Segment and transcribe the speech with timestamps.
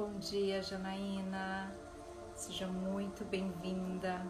[0.00, 1.76] Bom dia, Janaína.
[2.34, 4.26] Seja muito bem-vinda.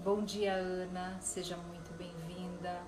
[0.00, 1.18] Bom dia, Ana.
[1.22, 2.82] Seja muito bem-vinda.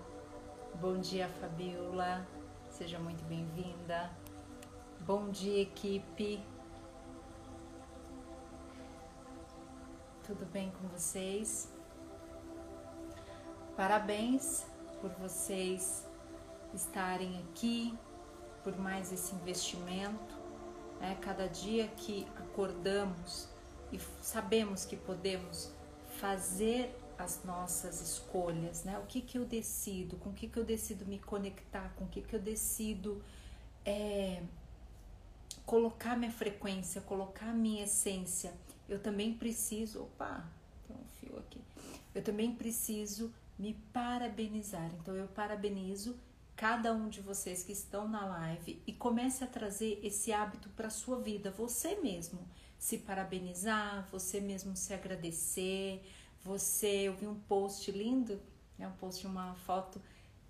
[0.74, 2.28] Bom dia, Fabiola.
[2.68, 4.10] Seja muito bem-vinda.
[5.06, 6.44] Bom dia, equipe.
[10.26, 11.72] Tudo bem com vocês?
[13.74, 14.66] Parabéns
[15.00, 16.06] por vocês
[16.74, 17.98] estarem aqui,
[18.62, 20.35] por mais esse investimento.
[21.00, 21.16] Né?
[21.20, 23.48] Cada dia que acordamos
[23.92, 25.72] e sabemos que podemos
[26.18, 28.98] fazer as nossas escolhas, né?
[28.98, 32.08] O que que eu decido, com o que que eu decido me conectar, com o
[32.08, 33.22] que que eu decido
[33.84, 34.42] é,
[35.64, 38.52] colocar minha frequência, colocar minha essência.
[38.88, 40.44] Eu também preciso, opa,
[40.86, 41.60] tem um fio aqui.
[42.14, 44.90] Eu também preciso me parabenizar.
[45.00, 46.16] Então eu parabenizo
[46.56, 50.88] cada um de vocês que estão na live e comece a trazer esse hábito para
[50.88, 52.40] sua vida, você mesmo
[52.78, 56.02] se parabenizar, você mesmo se agradecer,
[56.42, 58.40] você, eu vi um post lindo,
[58.78, 60.00] é um post uma foto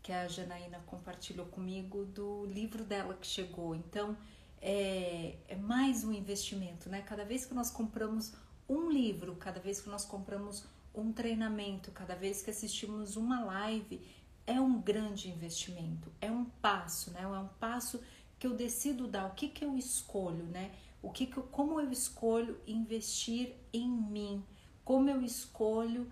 [0.03, 3.75] que a Janaína compartilhou comigo do livro dela que chegou.
[3.75, 4.17] Então,
[4.63, 7.03] é, é mais um investimento, né?
[7.03, 8.33] Cada vez que nós compramos
[8.69, 14.01] um livro, cada vez que nós compramos um treinamento, cada vez que assistimos uma live,
[14.47, 17.23] é um grande investimento, é um passo, né?
[17.23, 18.01] É um passo
[18.39, 20.73] que eu decido dar, o que que eu escolho, né?
[21.03, 24.45] O que, que eu, como eu escolho investir em mim?
[24.85, 26.11] Como eu escolho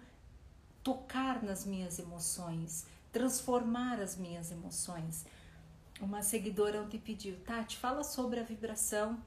[0.82, 5.26] tocar nas minhas emoções, transformar as minhas emoções?
[6.00, 9.22] Uma seguidora ontem pediu, Tati, fala sobre a vibração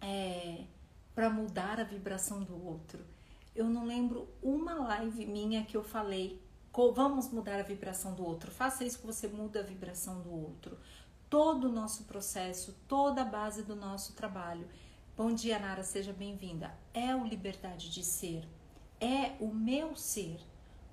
[0.00, 0.64] é,
[1.14, 3.04] para mudar a vibração do outro.
[3.54, 6.40] Eu não lembro uma live minha que eu falei,
[6.92, 8.50] vamos mudar a vibração do outro.
[8.50, 10.78] Faça isso que você muda a vibração do outro
[11.28, 14.66] todo o nosso processo, toda a base do nosso trabalho.
[15.16, 16.72] Bom dia, Nara, seja bem-vinda.
[16.94, 18.48] É o liberdade de ser,
[19.00, 20.40] é o meu ser,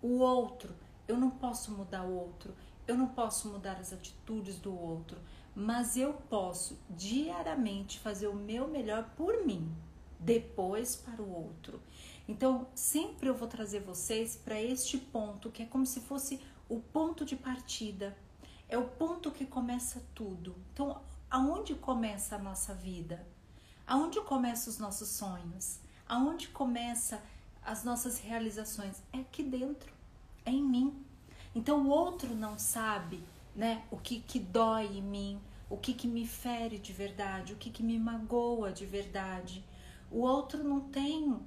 [0.02, 0.76] o outro.
[1.08, 2.54] Eu não posso mudar o outro,
[2.88, 5.20] eu não posso mudar as atitudes do outro,
[5.56, 9.72] mas eu posso diariamente fazer o meu melhor por mim,
[10.20, 11.80] depois para o outro.
[12.28, 16.80] Então, sempre eu vou trazer vocês para este ponto que é como se fosse o
[16.80, 18.16] ponto de partida
[18.68, 20.56] é o ponto que começa tudo.
[20.74, 21.00] Então,
[21.30, 23.26] aonde começa a nossa vida?
[23.86, 25.80] Aonde começam os nossos sonhos?
[26.08, 27.22] Aonde começa
[27.64, 29.02] as nossas realizações?
[29.14, 29.92] É aqui dentro,
[30.44, 31.06] é em mim.
[31.54, 33.24] Então o outro não sabe,
[33.56, 37.56] né, o que que dói em mim, o que que me fere de verdade, o
[37.56, 39.64] que que me magoa de verdade.
[40.12, 41.40] O outro não tem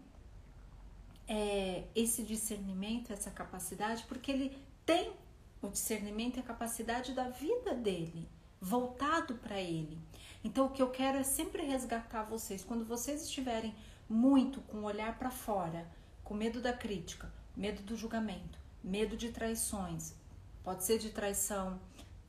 [1.28, 5.12] é, esse discernimento, essa capacidade, porque ele tem
[5.60, 8.28] o discernimento e a capacidade da vida dele,
[8.60, 9.98] voltado para ele.
[10.42, 12.64] Então, o que eu quero é sempre resgatar vocês.
[12.64, 13.74] Quando vocês estiverem
[14.08, 15.86] muito com o olhar para fora,
[16.24, 20.14] com medo da crítica, medo do julgamento, medo de traições,
[20.62, 21.78] pode ser de traição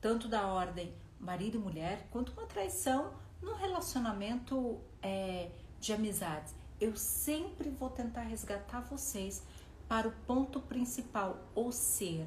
[0.00, 3.12] tanto da ordem marido e mulher, quanto uma traição
[3.42, 6.54] no relacionamento é, de amizades.
[6.80, 9.42] Eu sempre vou tentar resgatar vocês
[9.86, 12.26] para o ponto principal, o ser.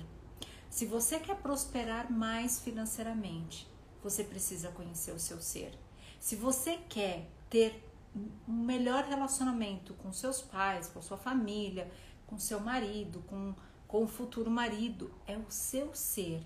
[0.70, 3.68] Se você quer prosperar mais financeiramente,
[4.04, 5.74] você precisa conhecer o seu ser.
[6.20, 7.84] Se você quer ter
[8.48, 11.92] um melhor relacionamento com seus pais, com sua família,
[12.28, 13.56] com seu marido, com,
[13.88, 16.46] com o futuro marido, é o seu ser.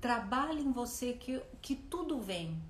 [0.00, 2.60] Trabalhe em você que, que tudo vem.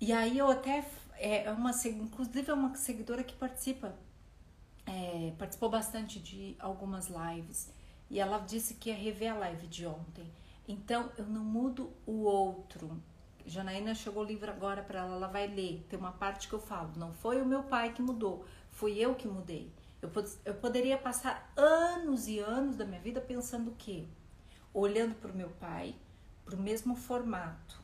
[0.00, 0.82] E aí eu até
[1.18, 3.94] é, é uma inclusive é uma seguidora que participa
[4.86, 7.70] é, participou bastante de algumas lives
[8.08, 10.30] e ela disse que ia rever a live de ontem.
[10.68, 13.02] Então eu não mudo o outro.
[13.44, 15.84] Janaína chegou o livro agora para ela, ela vai ler.
[15.88, 19.14] Tem uma parte que eu falo: não foi o meu pai que mudou, fui eu
[19.14, 19.72] que mudei.
[20.00, 20.10] Eu,
[20.44, 24.06] eu poderia passar anos e anos da minha vida pensando o quê?
[24.72, 25.94] Olhando para o meu pai,
[26.44, 27.80] para o mesmo formato,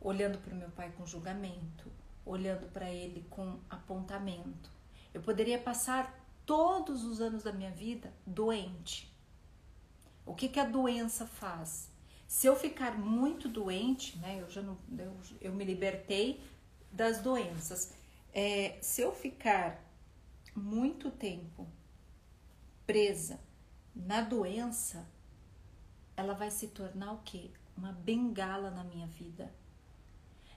[0.00, 1.90] olhando para o meu pai com julgamento,
[2.24, 4.70] olhando para ele com apontamento.
[5.12, 9.12] Eu poderia passar todos os anos da minha vida doente,
[10.26, 11.90] o que, que a doença faz?
[12.26, 16.42] Se eu ficar muito doente, né, eu já não, eu, eu me libertei
[16.90, 17.92] das doenças.
[18.32, 19.80] É, se eu ficar
[20.54, 21.66] muito tempo
[22.86, 23.38] presa
[23.94, 25.06] na doença,
[26.16, 27.50] ela vai se tornar o quê?
[27.76, 29.52] Uma bengala na minha vida.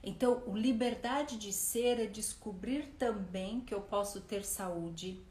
[0.10, 5.22] Então, liberdade de ser é descobrir também que eu posso ter saúde,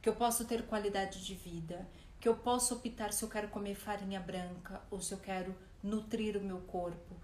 [0.00, 1.86] que eu posso ter qualidade de vida,
[2.18, 6.38] que eu posso optar se eu quero comer farinha branca ou se eu quero nutrir
[6.38, 7.14] o meu corpo.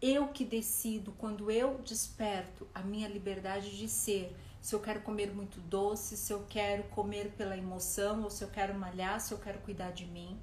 [0.00, 4.36] eu que decido quando eu desperto a minha liberdade de ser.
[4.60, 8.48] Se eu quero comer muito doce, se eu quero comer pela emoção, ou se eu
[8.50, 10.40] quero malhar, se eu quero cuidar de mim.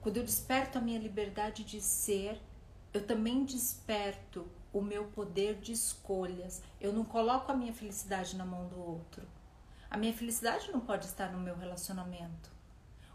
[0.00, 2.40] Quando eu desperto a minha liberdade de ser,
[2.94, 4.48] eu também desperto
[4.78, 6.62] o meu poder de escolhas.
[6.80, 9.26] Eu não coloco a minha felicidade na mão do outro.
[9.90, 12.50] A minha felicidade não pode estar no meu relacionamento.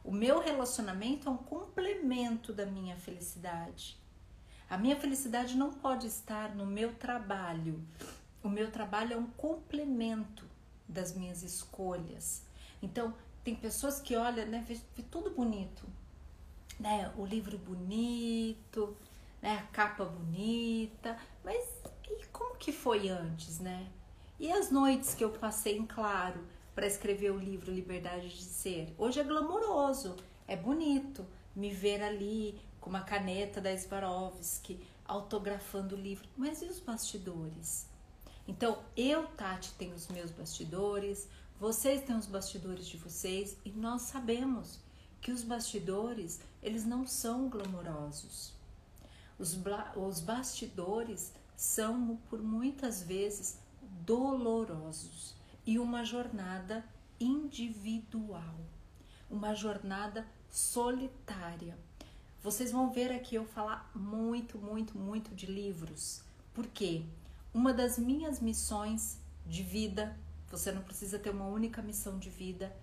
[0.03, 3.97] O meu relacionamento é um complemento da minha felicidade.
[4.69, 7.81] A minha felicidade não pode estar no meu trabalho.
[8.43, 10.45] O meu trabalho é um complemento
[10.85, 12.43] das minhas escolhas.
[12.81, 15.87] Então, tem pessoas que olham, né, vê, vê tudo bonito,
[16.77, 18.97] né, o livro bonito,
[19.43, 21.61] né, a capa bonita, mas
[22.09, 23.91] e como que foi antes, né?
[24.39, 28.95] E as noites que eu passei em claro para escrever o livro Liberdade de Ser?
[28.97, 30.15] Hoje é glamouroso,
[30.47, 36.65] é bonito me ver ali com uma caneta da Swarovski autografando o livro, mas e
[36.65, 37.89] os bastidores?
[38.47, 41.27] Então, eu, Tati, tenho os meus bastidores,
[41.59, 44.79] vocês têm os bastidores de vocês e nós sabemos
[45.19, 48.52] que os bastidores, eles não são glamourosos.
[49.43, 49.59] Os,
[49.97, 53.59] os bastidores são, por muitas vezes,
[54.05, 55.35] dolorosos
[55.65, 56.81] e uma jornada
[57.19, 58.55] individual,
[59.29, 61.77] uma jornada solitária.
[62.41, 66.23] Vocês vão ver aqui eu falar muito, muito, muito de livros.
[66.53, 67.03] porque
[67.53, 70.17] Uma das minhas missões de vida,
[70.49, 72.73] você não precisa ter uma única missão de vida,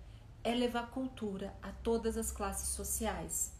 [0.43, 3.51] é levar cultura a todas as classes sociais.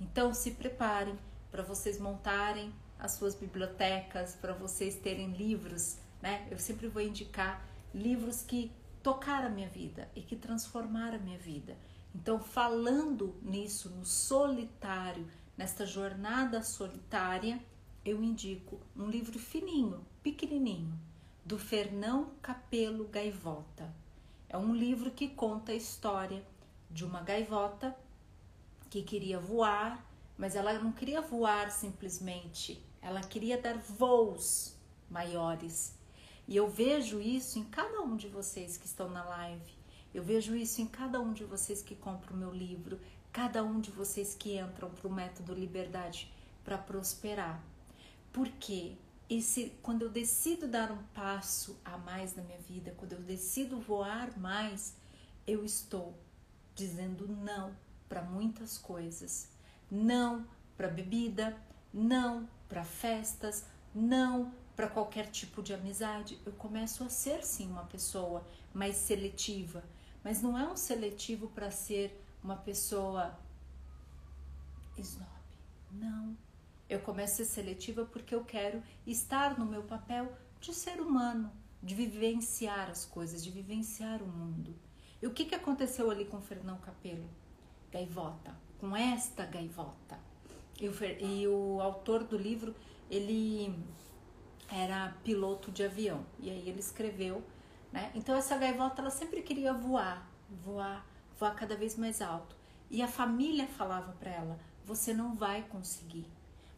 [0.00, 1.16] Então se preparem
[1.50, 6.46] para vocês montarem as suas bibliotecas, para vocês terem livros, né?
[6.50, 8.70] Eu sempre vou indicar livros que
[9.02, 11.76] tocaram a minha vida e que transformaram a minha vida.
[12.14, 15.26] Então, falando nisso, no solitário,
[15.56, 17.60] nesta jornada solitária,
[18.04, 20.98] eu indico um livro fininho, pequenininho,
[21.44, 23.92] do Fernão Capelo Gaivota.
[24.48, 26.44] É um livro que conta a história
[26.90, 27.96] de uma gaivota
[28.88, 30.04] que queria voar,
[30.40, 34.74] mas ela não queria voar simplesmente, ela queria dar voos
[35.10, 35.94] maiores.
[36.48, 39.74] E eu vejo isso em cada um de vocês que estão na live.
[40.14, 42.98] Eu vejo isso em cada um de vocês que compra o meu livro,
[43.30, 46.32] cada um de vocês que entram para o método Liberdade
[46.64, 47.62] para prosperar.
[48.32, 48.96] Porque
[49.28, 53.78] esse, quando eu decido dar um passo a mais na minha vida, quando eu decido
[53.78, 54.96] voar mais,
[55.46, 56.18] eu estou
[56.74, 57.76] dizendo não
[58.08, 59.59] para muitas coisas.
[59.90, 60.46] Não
[60.76, 61.56] para bebida,
[61.92, 66.38] não para festas, não para qualquer tipo de amizade.
[66.46, 69.82] Eu começo a ser sim uma pessoa mais seletiva,
[70.22, 73.38] mas não é um seletivo para ser uma pessoa
[74.96, 75.28] snob.
[75.90, 76.36] Não
[76.90, 81.50] eu começo a ser seletiva porque eu quero estar no meu papel de ser humano,
[81.80, 84.74] de vivenciar as coisas, de vivenciar o mundo.
[85.22, 87.30] E o que, que aconteceu ali com o Fernão Capelo?
[87.92, 90.18] Gaivota, com esta gaivota.
[90.80, 92.74] E o, e o autor do livro,
[93.10, 93.78] ele
[94.72, 96.24] era piloto de avião.
[96.38, 97.44] E aí ele escreveu,
[97.92, 98.10] né?
[98.14, 100.28] Então essa gaivota, ela sempre queria voar,
[100.64, 101.06] voar,
[101.38, 102.56] voar cada vez mais alto.
[102.90, 106.26] E a família falava para ela: você não vai conseguir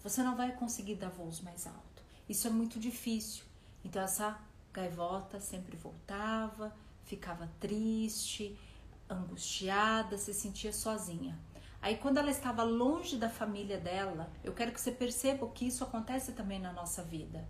[0.02, 2.02] você não vai conseguir dar voos mais alto.
[2.28, 3.44] Isso é muito difícil.
[3.84, 4.38] Então essa
[4.72, 8.58] gaivota sempre voltava, ficava triste,
[9.08, 11.38] angustiada, se sentia sozinha.
[11.82, 15.84] Aí quando ela estava longe da família dela, eu quero que você perceba que isso
[15.84, 17.46] acontece também na nossa vida.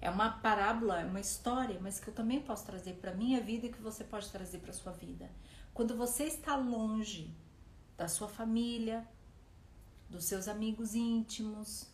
[0.00, 3.66] É uma parábola, é uma história, mas que eu também posso trazer para minha vida
[3.66, 5.30] e que você pode trazer para sua vida.
[5.72, 7.32] Quando você está longe
[7.96, 9.06] da sua família,
[10.08, 11.86] dos seus amigos íntimos,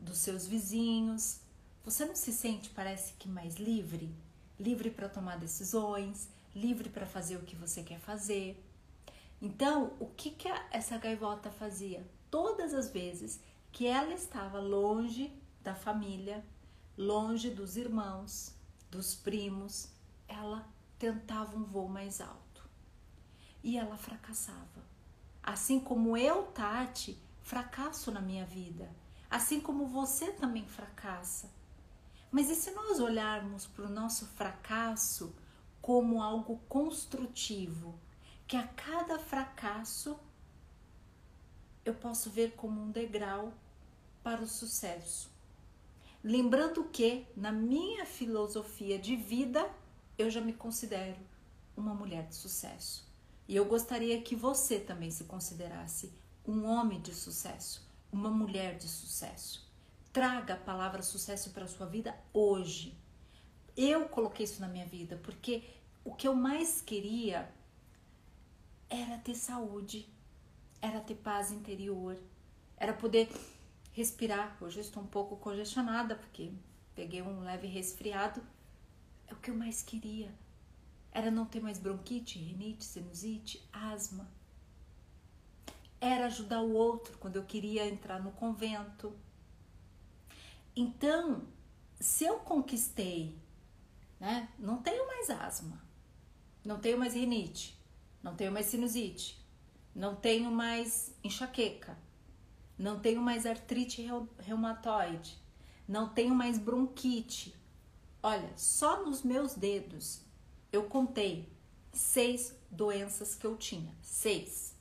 [0.00, 1.40] dos seus vizinhos.
[1.84, 4.14] Você não se sente, parece que mais livre?
[4.58, 8.64] Livre para tomar decisões, livre para fazer o que você quer fazer.
[9.40, 12.04] Então, o que, que essa gaivota fazia?
[12.30, 13.40] Todas as vezes
[13.70, 16.44] que ela estava longe da família,
[16.96, 18.54] longe dos irmãos,
[18.90, 19.92] dos primos,
[20.26, 20.68] ela
[20.98, 22.68] tentava um voo mais alto.
[23.62, 24.84] E ela fracassava.
[25.42, 28.90] Assim como eu, Tati, fracasso na minha vida,
[29.30, 31.48] assim como você também fracassa.
[32.30, 35.34] Mas e se nós olharmos para o nosso fracasso
[35.80, 37.98] como algo construtivo,
[38.48, 40.18] que a cada fracasso
[41.84, 43.52] eu posso ver como um degrau
[44.22, 45.30] para o sucesso?
[46.24, 49.70] Lembrando que, na minha filosofia de vida,
[50.16, 51.18] eu já me considero
[51.76, 53.06] uma mulher de sucesso.
[53.46, 56.10] E eu gostaria que você também se considerasse
[56.46, 59.70] um homem de sucesso, uma mulher de sucesso.
[60.10, 62.96] Traga a palavra sucesso para a sua vida hoje.
[63.76, 65.62] Eu coloquei isso na minha vida porque
[66.02, 67.48] o que eu mais queria
[68.88, 70.08] era ter saúde,
[70.80, 72.18] era ter paz interior,
[72.76, 73.28] era poder
[73.92, 74.56] respirar.
[74.60, 76.52] Hoje eu estou um pouco congestionada porque
[76.94, 78.42] peguei um leve resfriado.
[79.26, 80.34] É o que eu mais queria.
[81.12, 84.28] Era não ter mais bronquite, rinite, sinusite, asma.
[86.00, 89.12] Era ajudar o outro quando eu queria entrar no convento.
[90.76, 91.42] Então,
[91.98, 93.36] se eu conquistei,
[94.20, 94.48] né?
[94.58, 95.82] Não tenho mais asma,
[96.64, 97.77] não tenho mais rinite,
[98.28, 99.42] não tenho mais sinusite,
[99.94, 101.98] não tenho mais enxaqueca,
[102.76, 104.06] não tenho mais artrite
[104.38, 105.38] reumatoide,
[105.86, 107.54] não tenho mais bronquite.
[108.22, 110.20] Olha, só nos meus dedos
[110.70, 111.50] eu contei
[111.90, 113.94] seis doenças que eu tinha.
[114.02, 114.76] Seis.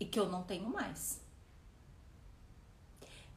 [0.00, 1.20] E que eu não tenho mais.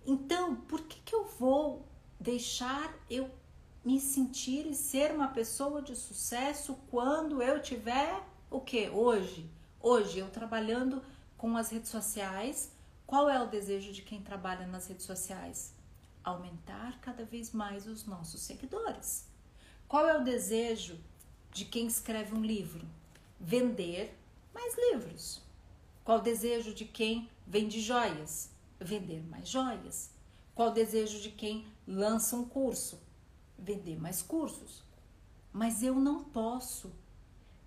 [0.04, 1.88] Então, por que, que eu vou
[2.20, 3.30] deixar eu
[3.84, 8.90] me sentir e ser uma pessoa de sucesso quando eu tiver o que?
[8.90, 9.50] Hoje.
[9.82, 11.02] Hoje, eu trabalhando
[11.38, 12.72] com as redes sociais.
[13.06, 15.74] Qual é o desejo de quem trabalha nas redes sociais?
[16.24, 19.28] Aumentar cada vez mais os nossos seguidores.
[19.88, 21.00] Qual é o desejo
[21.52, 22.86] de quem escreve um livro?
[23.40, 24.18] Vender
[24.54, 25.42] mais livros.
[26.04, 28.50] Qual o desejo de quem vende joias?
[28.80, 30.10] Vender mais joias.
[30.56, 33.00] Qual o desejo de quem lança um curso?
[33.58, 34.84] Vender mais cursos.
[35.52, 36.92] Mas eu não posso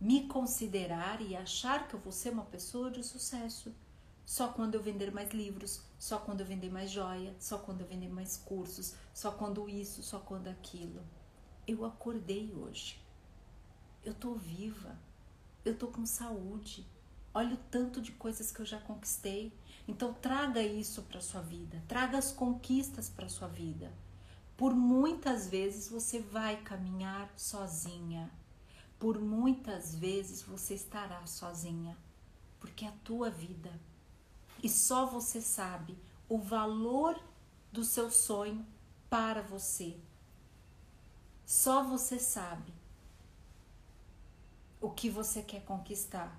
[0.00, 3.74] me considerar e achar que eu vou ser uma pessoa de sucesso
[4.24, 7.86] só quando eu vender mais livros, só quando eu vender mais joia, só quando eu
[7.86, 11.02] vender mais cursos, só quando isso, só quando aquilo.
[11.66, 13.00] Eu acordei hoje.
[14.04, 14.98] Eu tô viva.
[15.64, 16.86] Eu tô com saúde.
[17.32, 19.52] Olha o tanto de coisas que eu já conquistei.
[19.88, 23.90] Então traga isso para sua vida, traga as conquistas para sua vida.
[24.58, 28.30] Por muitas vezes você vai caminhar sozinha
[28.98, 31.96] por muitas vezes você estará sozinha,
[32.58, 33.72] porque é a tua vida.
[34.62, 35.96] E só você sabe
[36.28, 37.18] o valor
[37.72, 38.66] do seu sonho
[39.08, 39.96] para você.
[41.46, 42.72] Só você sabe
[44.80, 46.38] o que você quer conquistar.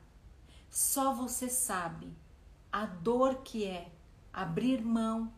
[0.69, 2.13] Só você sabe
[2.71, 3.91] a dor que é
[4.31, 5.33] abrir mão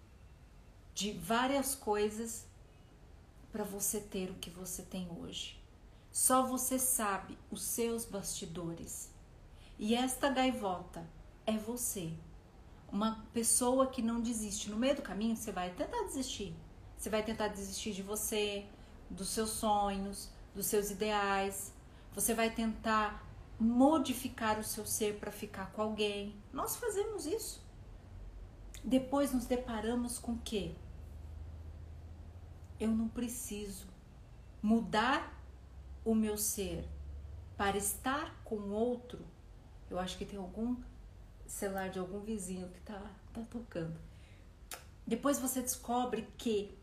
[0.93, 2.45] de várias coisas
[3.51, 5.60] para você ter o que você tem hoje.
[6.11, 9.09] Só você sabe os seus bastidores.
[9.79, 11.07] E esta gaivota
[11.45, 12.13] é você.
[12.91, 14.69] Uma pessoa que não desiste.
[14.69, 16.53] No meio do caminho, você vai tentar desistir.
[16.97, 18.65] Você vai tentar desistir de você,
[19.09, 21.73] dos seus sonhos, dos seus ideais.
[22.13, 23.25] Você vai tentar
[23.57, 26.35] modificar o seu ser para ficar com alguém.
[26.51, 27.63] Nós fazemos isso.
[28.83, 30.75] Depois nos deparamos com o quê?
[32.79, 33.87] Eu não preciso
[34.61, 35.40] mudar
[36.03, 36.87] o meu ser
[37.57, 39.19] para estar com outro,
[39.89, 40.75] eu acho que tem algum
[41.45, 42.99] celular de algum vizinho que tá,
[43.33, 43.99] tá tocando.
[45.05, 46.75] Depois você descobre que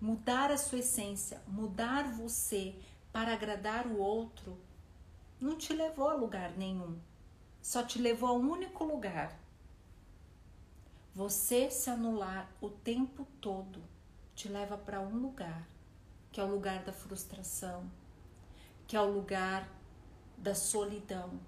[0.00, 2.74] mudar a sua essência, mudar você
[3.12, 4.58] para agradar o outro,
[5.40, 6.98] não te levou a lugar nenhum.
[7.62, 9.38] Só te levou a um único lugar.
[11.14, 13.82] Você se anular o tempo todo
[14.34, 15.66] te leva para um lugar,
[16.32, 17.88] que é o lugar da frustração,
[18.86, 19.68] que é o lugar
[20.36, 21.40] da solidão.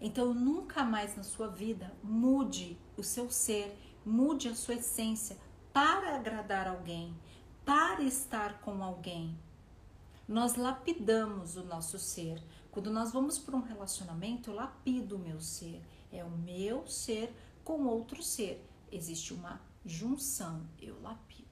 [0.00, 5.36] Então, nunca mais na sua vida mude o seu ser, mude a sua essência
[5.72, 7.14] para agradar alguém,
[7.64, 9.36] para estar com alguém.
[10.26, 12.42] Nós lapidamos o nosso ser.
[12.70, 15.82] Quando nós vamos para um relacionamento, eu lapido o meu ser.
[16.12, 18.64] É o meu ser com outro ser.
[18.90, 21.48] Existe uma junção, eu lapido.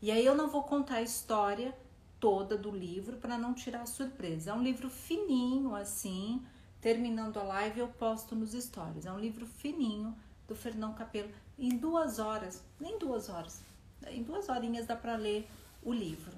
[0.00, 1.76] E aí eu não vou contar a história
[2.24, 4.50] toda do livro para não tirar surpresa.
[4.50, 6.42] É um livro fininho assim.
[6.80, 9.04] Terminando a live eu posto nos stories.
[9.04, 10.16] É um livro fininho
[10.48, 11.30] do Fernão Capelo.
[11.58, 13.60] Em duas horas, nem duas horas,
[14.08, 15.46] em duas horinhas dá para ler
[15.82, 16.32] o livro.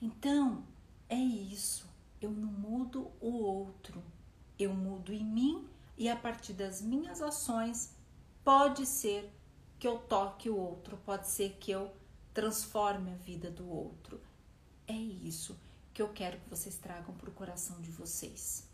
[0.00, 0.62] Então
[1.08, 1.84] é isso.
[2.22, 4.00] Eu não mudo o outro,
[4.56, 5.66] eu mudo em mim
[5.98, 7.96] e a partir das minhas ações
[8.44, 9.28] pode ser
[9.76, 11.90] que eu toque o outro, pode ser que eu
[12.32, 14.20] transforme a vida do outro.
[14.86, 15.58] É isso
[15.92, 18.68] que eu quero que vocês tragam para o coração de vocês.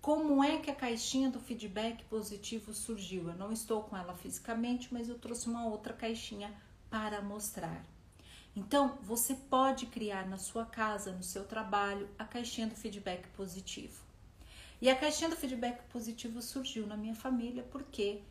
[0.00, 3.28] Como é que a caixinha do feedback positivo surgiu?
[3.28, 6.54] Eu não estou com ela fisicamente, mas eu trouxe uma outra caixinha
[6.88, 7.84] para mostrar.
[8.54, 14.00] Então, você pode criar na sua casa, no seu trabalho, a caixinha do feedback positivo.
[14.80, 18.22] E a caixinha do feedback positivo surgiu na minha família porque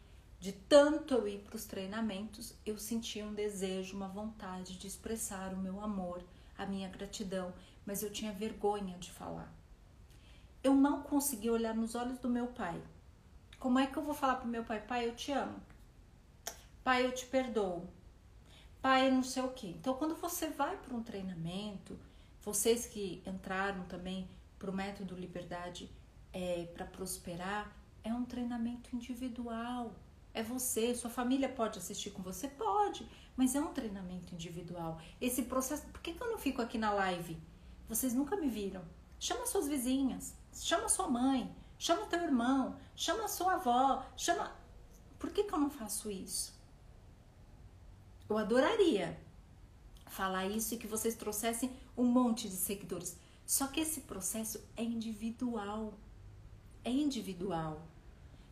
[0.46, 5.52] De tanto eu ir para os treinamentos, eu sentia um desejo, uma vontade de expressar
[5.52, 6.24] o meu amor,
[6.56, 7.52] a minha gratidão,
[7.84, 9.52] mas eu tinha vergonha de falar.
[10.64, 12.80] Eu não conseguia olhar nos olhos do meu pai.
[13.58, 15.60] Como é que eu vou falar para o meu pai, pai, eu te amo?
[16.84, 17.90] Pai, eu te perdoo.
[18.84, 19.74] Pai, não sei o quê.
[19.80, 21.98] Então, quando você vai para um treinamento,
[22.44, 25.90] vocês que entraram também para o método Liberdade
[26.32, 29.92] é, para prosperar, é um treinamento individual.
[30.36, 32.50] É você, sua família pode assistir com você?
[32.50, 35.00] Pode, mas é um treinamento individual.
[35.22, 35.88] Esse processo.
[35.88, 37.38] Por que, que eu não fico aqui na live?
[37.88, 38.84] Vocês nunca me viram.
[39.18, 44.54] Chama suas vizinhas, chama sua mãe, chama teu irmão, chama sua avó, chama.
[45.18, 46.54] Por que, que eu não faço isso?
[48.28, 49.18] Eu adoraria
[50.08, 53.18] falar isso e que vocês trouxessem um monte de seguidores.
[53.48, 55.94] Só que esse processo é individual.
[56.84, 57.88] É individual.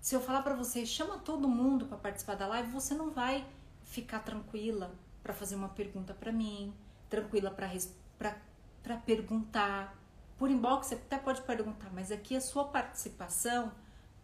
[0.03, 3.47] Se eu falar para você, chama todo mundo para participar da live, você não vai
[3.83, 4.93] ficar tranquila
[5.23, 6.73] para fazer uma pergunta para mim,
[7.09, 9.97] tranquila para perguntar.
[10.37, 13.71] Por inbox você até pode perguntar, mas aqui a sua participação,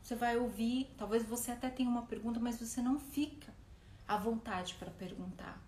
[0.03, 3.53] você vai ouvir, talvez você até tenha uma pergunta, mas você não fica
[4.05, 5.63] à vontade para perguntar.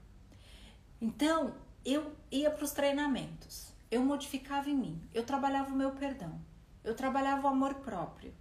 [1.00, 6.38] Então, eu ia para os treinamentos, eu modificava em mim, eu trabalhava o meu perdão,
[6.84, 8.41] eu trabalhava o amor próprio.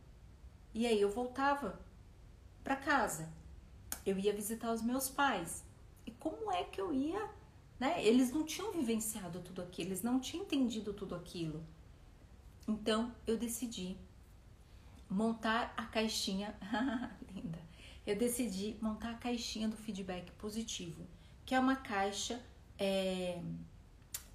[0.73, 1.81] E aí eu voltava
[2.63, 3.29] para casa.
[4.05, 5.65] Eu ia visitar os meus pais.
[6.07, 7.29] E como é que eu ia,
[7.79, 8.05] né?
[8.05, 11.65] Eles não tinham vivenciado tudo aquilo, eles não tinham entendido tudo aquilo.
[12.67, 13.97] Então eu decidi
[15.09, 16.55] montar a caixinha
[17.35, 17.59] linda.
[18.07, 21.07] Eu decidi montar a caixinha do feedback positivo,
[21.45, 22.41] que é uma caixa
[22.79, 23.43] é,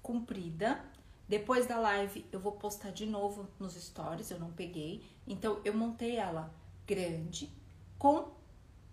[0.02, 0.84] comprida.
[1.28, 5.02] Depois da live eu vou postar de novo nos stories, eu não peguei.
[5.26, 6.52] Então eu montei ela
[6.86, 7.50] grande
[7.98, 8.28] com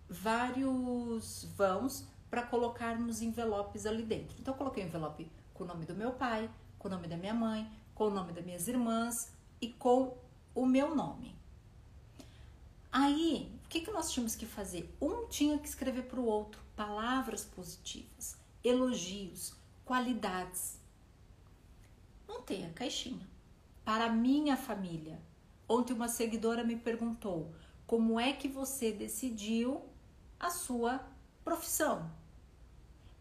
[0.08, 4.36] vários vãos para colocar nos envelopes ali dentro.
[4.40, 7.16] Então eu coloquei o envelope com o nome do meu pai, com o nome da
[7.16, 10.16] minha mãe, com o nome das minhas irmãs e com
[10.54, 11.34] o meu nome.
[12.90, 14.92] Aí, o que, que nós tínhamos que fazer?
[15.00, 20.80] Um tinha que escrever para o outro palavras positivas elogios, qualidades.
[22.34, 23.28] Montei a caixinha.
[23.84, 25.22] Para minha família.
[25.68, 27.54] Ontem uma seguidora me perguntou
[27.86, 29.82] como é que você decidiu
[30.38, 31.00] a sua
[31.44, 32.10] profissão.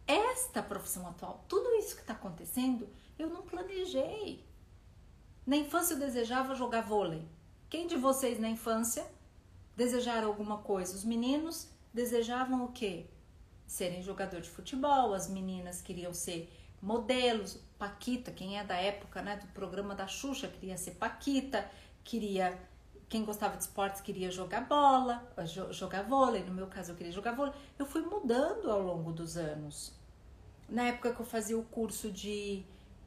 [0.08, 4.44] Esta profissão atual, tudo isso que está acontecendo, eu não planejei.
[5.46, 7.26] Na infância eu desejava jogar vôlei.
[7.70, 9.06] Quem de vocês na infância
[9.76, 10.96] desejaram alguma coisa?
[10.96, 13.08] Os meninos desejavam o quê?
[13.74, 16.52] serem jogador de futebol, as meninas queriam ser
[16.84, 21.70] modelos, Paquita, quem é da época, né, do programa da Xuxa, queria ser Paquita,
[22.04, 22.60] queria
[23.10, 25.24] quem gostava de esportes queria jogar bola,
[25.70, 27.54] jogar vôlei, no meu caso eu queria jogar vôlei.
[27.78, 29.94] Eu fui mudando ao longo dos anos.
[30.68, 32.64] Na época que eu fazia o curso de,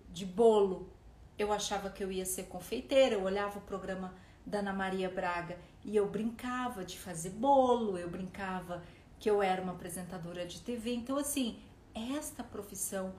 [0.09, 0.89] de bolo,
[1.37, 5.59] eu achava que eu ia ser confeiteira, eu olhava o programa da Ana Maria Braga
[5.85, 8.85] e eu brincava de fazer bolo, eu brincava
[9.19, 10.95] que eu era uma apresentadora de TV.
[10.95, 11.59] Então, assim,
[11.93, 13.13] esta profissão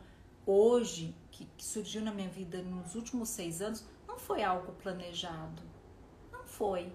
[0.47, 5.61] hoje, que, que surgiu na minha vida nos últimos seis anos, não foi algo planejado.
[6.31, 6.91] Não foi.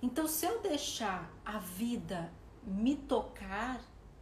[0.00, 2.32] Então, se eu deixar a vida
[2.62, 3.80] me tocar,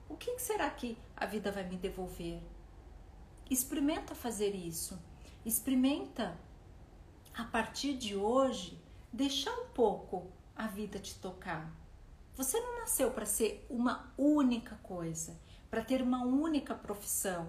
[0.08, 2.42] o que será que a vida vai me devolver?
[3.50, 4.98] Experimenta fazer isso.
[5.44, 6.38] Experimenta,
[7.34, 8.82] a partir de hoje,
[9.12, 11.70] deixar um pouco a vida te tocar.
[12.34, 15.38] Você não nasceu para ser uma única coisa,
[15.70, 17.48] para ter uma única profissão.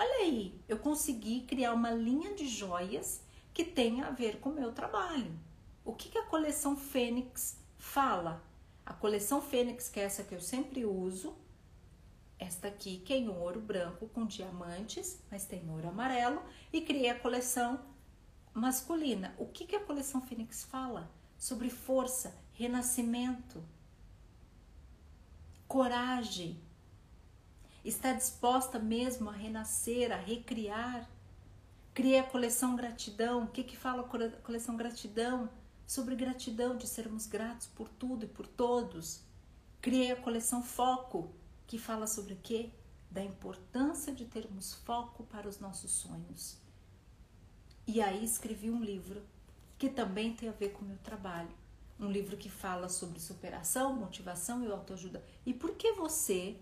[0.00, 3.20] Olha aí, eu consegui criar uma linha de joias
[3.52, 5.36] que tenha a ver com o meu trabalho.
[5.84, 8.40] O que, que a coleção Fênix fala?
[8.86, 11.36] A coleção Fênix, que é essa que eu sempre uso,
[12.38, 17.10] esta aqui que é em ouro branco com diamantes, mas tem ouro amarelo, e criei
[17.10, 17.84] a coleção
[18.54, 19.34] masculina.
[19.36, 21.10] O que, que a coleção Fênix fala?
[21.36, 23.64] Sobre força, renascimento,
[25.66, 26.62] coragem,
[27.88, 31.08] está disposta mesmo a renascer, a recriar.
[31.94, 33.44] Criei a coleção Gratidão.
[33.44, 35.50] O que, que fala a coleção Gratidão?
[35.86, 39.22] Sobre gratidão, de sermos gratos por tudo e por todos.
[39.80, 41.32] Criei a coleção Foco,
[41.66, 42.70] que fala sobre o quê?
[43.10, 46.58] Da importância de termos foco para os nossos sonhos.
[47.86, 49.22] E aí escrevi um livro
[49.78, 51.48] que também tem a ver com o meu trabalho
[51.98, 55.22] um livro que fala sobre superação, motivação e autoajuda.
[55.44, 56.56] E por que você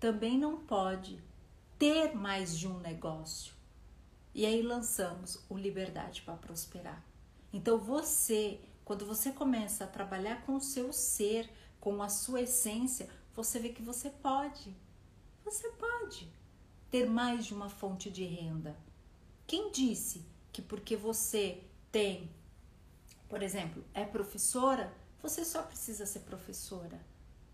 [0.00, 1.22] também não pode
[1.78, 3.54] ter mais de um negócio?
[4.34, 7.04] E aí lançamos o Liberdade para Prosperar.
[7.52, 11.48] Então você, quando você começa a trabalhar com o seu ser,
[11.80, 14.74] com a sua essência, você vê que você pode.
[15.44, 16.28] Você pode
[16.90, 18.76] ter mais de uma fonte de renda.
[19.46, 22.30] Quem disse que porque você tem,
[23.28, 27.00] por exemplo, é professora, você só precisa ser professora?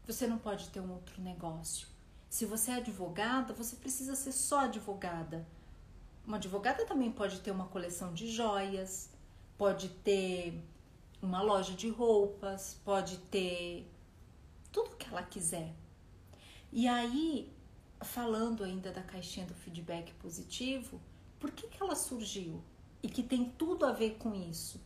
[0.07, 1.89] Você não pode ter um outro negócio.
[2.31, 5.45] Se você é advogada, você precisa ser só advogada.
[6.25, 9.11] Uma advogada também pode ter uma coleção de joias,
[9.59, 10.55] pode ter
[11.21, 13.85] uma loja de roupas, pode ter
[14.71, 15.75] tudo que ela quiser.
[16.73, 17.53] E aí,
[18.01, 21.01] falando ainda da caixinha do feedback positivo,
[21.41, 22.63] por que, que ela surgiu?
[23.03, 24.81] E que tem tudo a ver com isso.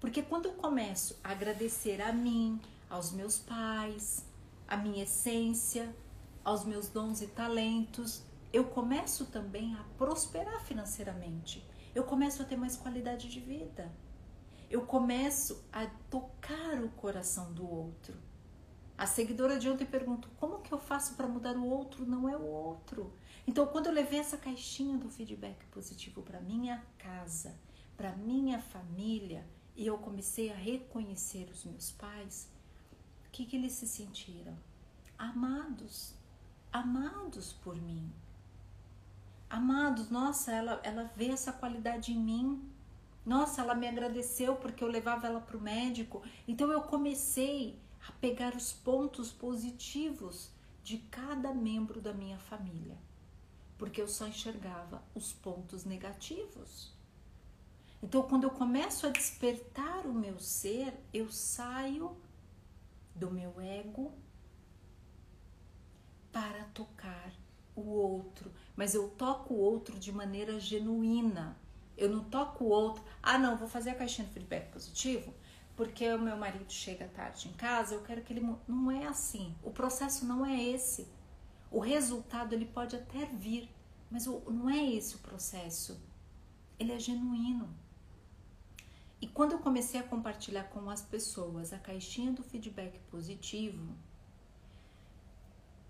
[0.00, 4.24] Porque quando eu começo a agradecer a mim, aos meus pais,
[4.66, 5.94] a minha essência,
[6.46, 11.66] aos meus dons e talentos, eu começo também a prosperar financeiramente.
[11.92, 13.92] Eu começo a ter mais qualidade de vida.
[14.70, 18.16] Eu começo a tocar o coração do outro.
[18.96, 22.06] A seguidora de ontem perguntou: como que eu faço para mudar o outro?
[22.06, 23.12] Não é o outro.
[23.44, 27.58] Então, quando eu levei essa caixinha do feedback positivo para minha casa,
[27.96, 32.48] para minha família, e eu comecei a reconhecer os meus pais,
[33.26, 34.56] o que, que eles se sentiram?
[35.18, 36.15] Amados,
[36.72, 38.12] amados por mim.
[39.48, 42.68] Amados, nossa, ela, ela vê essa qualidade em mim.
[43.24, 46.22] Nossa, ela me agradeceu porque eu levava ela para o médico.
[46.46, 50.50] Então eu comecei a pegar os pontos positivos
[50.82, 52.96] de cada membro da minha família,
[53.76, 56.94] porque eu só enxergava os pontos negativos.
[58.02, 62.16] Então, quando eu começo a despertar o meu ser, eu saio
[63.14, 64.12] do meu ego
[66.36, 67.32] para tocar
[67.74, 71.56] o outro, mas eu toco o outro de maneira genuína.
[71.96, 75.32] Eu não toco o outro, ah, não, vou fazer a caixinha de feedback positivo
[75.76, 79.54] porque o meu marido chega tarde em casa, eu quero que ele não é assim.
[79.62, 81.06] O processo não é esse.
[81.70, 83.68] O resultado ele pode até vir,
[84.10, 86.00] mas não é esse o processo.
[86.78, 87.68] Ele é genuíno.
[89.20, 93.94] E quando eu comecei a compartilhar com as pessoas a caixinha do feedback positivo,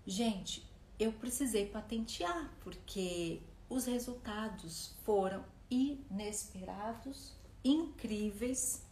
[0.07, 0.67] gente,
[0.97, 8.87] eu precisei patentear, porque os resultados foram inesperados, incríveis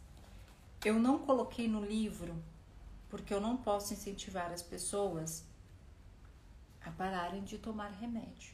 [0.86, 2.40] eu não coloquei no livro
[3.10, 5.44] porque eu não posso incentivar as pessoas
[6.80, 8.54] a pararem de tomar remédio.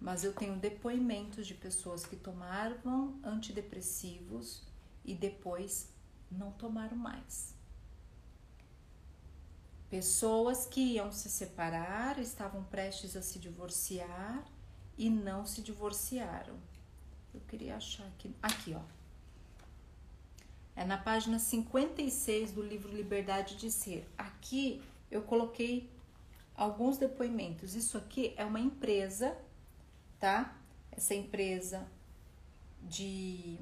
[0.00, 4.62] Mas eu tenho depoimentos de pessoas que tomavam antidepressivos
[5.04, 5.92] e depois
[6.28, 7.53] não tomaram mais.
[9.94, 14.44] Pessoas que iam se separar, estavam prestes a se divorciar
[14.98, 16.56] e não se divorciaram.
[17.32, 18.34] Eu queria achar aqui.
[18.42, 18.80] Aqui, ó.
[20.74, 24.04] É na página 56 do livro Liberdade de Ser.
[24.18, 25.88] Aqui eu coloquei
[26.56, 27.76] alguns depoimentos.
[27.76, 29.38] Isso aqui é uma empresa,
[30.18, 30.58] tá?
[30.90, 31.86] Essa empresa
[32.82, 33.60] de.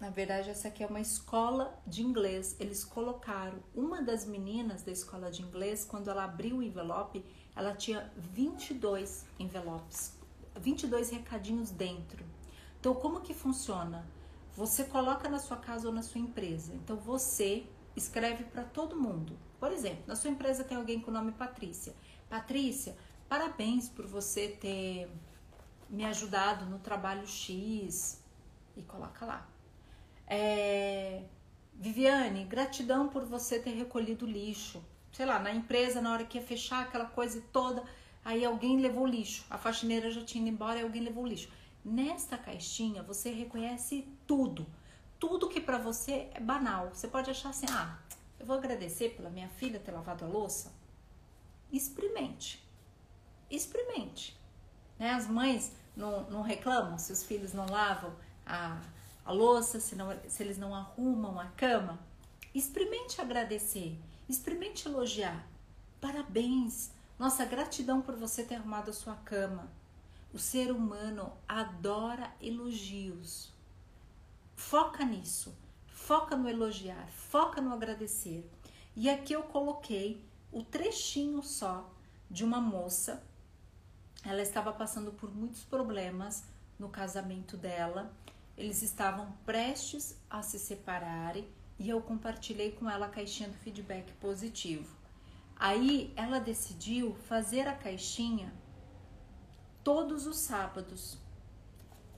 [0.00, 2.56] Na verdade, essa aqui é uma escola de inglês.
[2.58, 7.24] Eles colocaram uma das meninas da escola de inglês, quando ela abriu o envelope,
[7.56, 10.18] ela tinha 22 envelopes,
[10.60, 12.24] 22 recadinhos dentro.
[12.78, 14.04] Então, como que funciona?
[14.56, 16.72] você coloca na sua casa ou na sua empresa.
[16.74, 19.36] Então você escreve para todo mundo.
[19.58, 21.94] Por exemplo, na sua empresa tem alguém com o nome Patrícia.
[22.28, 22.96] Patrícia,
[23.28, 25.10] parabéns por você ter
[25.88, 28.22] me ajudado no trabalho X
[28.76, 29.48] e coloca lá.
[30.26, 31.22] É,
[31.74, 34.82] Viviane, gratidão por você ter recolhido lixo.
[35.12, 37.84] Sei lá, na empresa, na hora que ia fechar aquela coisa toda,
[38.24, 39.44] aí alguém levou lixo.
[39.50, 41.50] A faxineira já tinha ido embora e alguém levou lixo.
[41.84, 44.66] Nesta caixinha você reconhece tudo,
[45.20, 46.90] tudo que para você é banal.
[46.92, 47.98] Você pode achar assim: ah,
[48.40, 50.72] eu vou agradecer pela minha filha ter lavado a louça.
[51.70, 52.62] Experimente,
[53.50, 54.38] experimente.
[54.98, 55.10] Né?
[55.10, 58.14] As mães não, não reclamam se os filhos não lavam
[58.46, 58.80] a,
[59.24, 61.98] a louça, se, não, se eles não arrumam a cama.
[62.54, 65.46] Experimente agradecer, experimente elogiar.
[66.00, 69.70] Parabéns, nossa gratidão por você ter arrumado a sua cama.
[70.32, 73.52] O ser humano adora elogios.
[74.54, 75.54] Foca nisso.
[76.04, 78.46] Foca no elogiar, foca no agradecer.
[78.94, 81.90] E aqui eu coloquei o trechinho só
[82.30, 83.22] de uma moça.
[84.22, 86.44] Ela estava passando por muitos problemas
[86.78, 88.12] no casamento dela.
[88.56, 94.12] Eles estavam prestes a se separarem e eu compartilhei com ela a caixinha do feedback
[94.14, 94.96] positivo.
[95.56, 98.52] Aí ela decidiu fazer a caixinha
[99.82, 101.18] todos os sábados.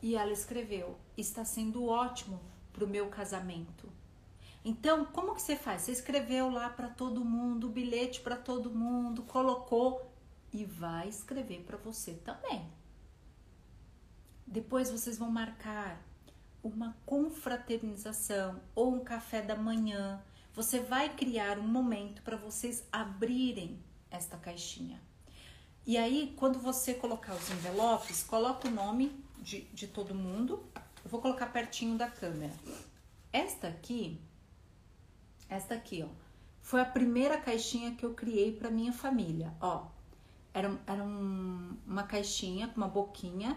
[0.02, 2.40] E ela escreveu: Está sendo ótimo
[2.72, 3.90] para o meu casamento.
[4.64, 5.82] Então, como que você faz?
[5.82, 10.10] Você escreveu lá para todo mundo, bilhete para todo mundo, colocou
[10.52, 12.68] e vai escrever para você também.
[14.46, 16.02] Depois vocês vão marcar
[16.66, 20.20] uma confraternização ou um café da manhã.
[20.52, 23.78] Você vai criar um momento para vocês abrirem
[24.10, 25.00] esta caixinha.
[25.86, 30.64] E aí, quando você colocar os envelopes, coloca o nome de, de todo mundo.
[31.04, 32.54] Eu vou colocar pertinho da câmera.
[33.32, 34.20] Esta aqui,
[35.48, 36.08] esta aqui, ó,
[36.60, 39.54] foi a primeira caixinha que eu criei para minha família.
[39.60, 39.86] Ó,
[40.52, 43.56] era, era um, uma caixinha com uma boquinha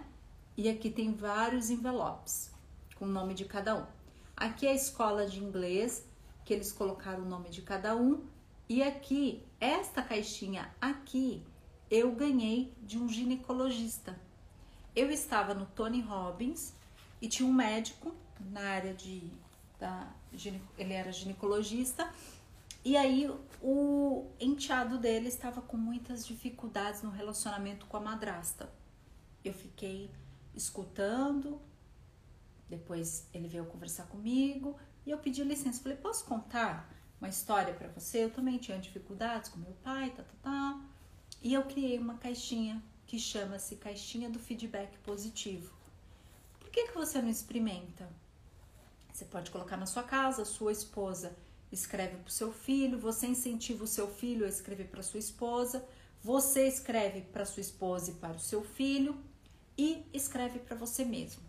[0.56, 2.52] e aqui tem vários envelopes
[3.00, 3.86] com o nome de cada um.
[4.36, 6.06] Aqui é a escola de inglês,
[6.44, 8.26] que eles colocaram o nome de cada um.
[8.68, 11.42] E aqui, esta caixinha aqui,
[11.90, 14.20] eu ganhei de um ginecologista.
[14.94, 16.74] Eu estava no Tony Robbins
[17.22, 18.14] e tinha um médico
[18.52, 19.32] na área de.
[19.80, 20.12] Da,
[20.78, 22.12] ele era ginecologista.
[22.84, 23.32] E aí
[23.62, 28.70] o enteado dele estava com muitas dificuldades no relacionamento com a madrasta.
[29.44, 30.10] Eu fiquei
[30.54, 31.62] escutando,
[32.70, 35.82] depois ele veio conversar comigo e eu pedi licença.
[35.82, 38.24] Falei, posso contar uma história para você?
[38.24, 40.86] Eu também tinha dificuldades com meu pai, tá, tá, tá.
[41.42, 45.74] E eu criei uma caixinha que chama-se Caixinha do Feedback Positivo.
[46.60, 48.08] Por que, que você não experimenta?
[49.12, 51.36] Você pode colocar na sua casa, sua esposa
[51.72, 55.86] escreve para o seu filho, você incentiva o seu filho a escrever para sua esposa,
[56.22, 59.18] você escreve para sua esposa e para o seu filho
[59.78, 61.49] e escreve para você mesmo.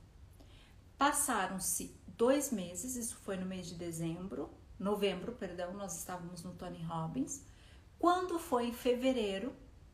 [1.00, 6.82] Passaram-se dois meses, isso foi no mês de dezembro, novembro, perdão, nós estávamos no Tony
[6.82, 7.42] Robbins.
[7.98, 9.50] Quando foi em fevereiro,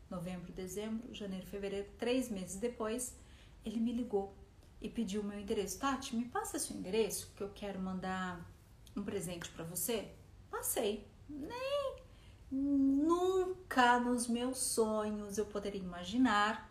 [0.09, 3.15] novembro, dezembro, janeiro, fevereiro, três meses depois,
[3.63, 4.35] ele me ligou
[4.81, 5.79] e pediu o meu endereço.
[5.79, 8.45] Tati, me passa seu endereço que eu quero mandar
[8.93, 10.11] um presente para você.
[10.51, 11.09] Passei.
[11.29, 11.95] Nem
[12.51, 16.69] nunca nos meus sonhos eu poderia imaginar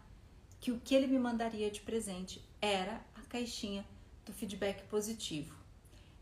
[0.61, 3.83] que o que ele me mandaria de presente era a caixinha
[4.27, 5.55] do feedback positivo.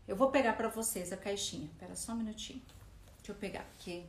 [0.07, 1.65] Eu vou pegar para vocês a caixinha.
[1.65, 2.61] Espera só um minutinho.
[3.17, 4.03] Deixa eu pegar, porque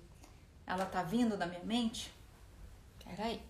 [0.66, 2.12] ela tá vindo da minha mente.
[2.98, 3.42] Espera aí.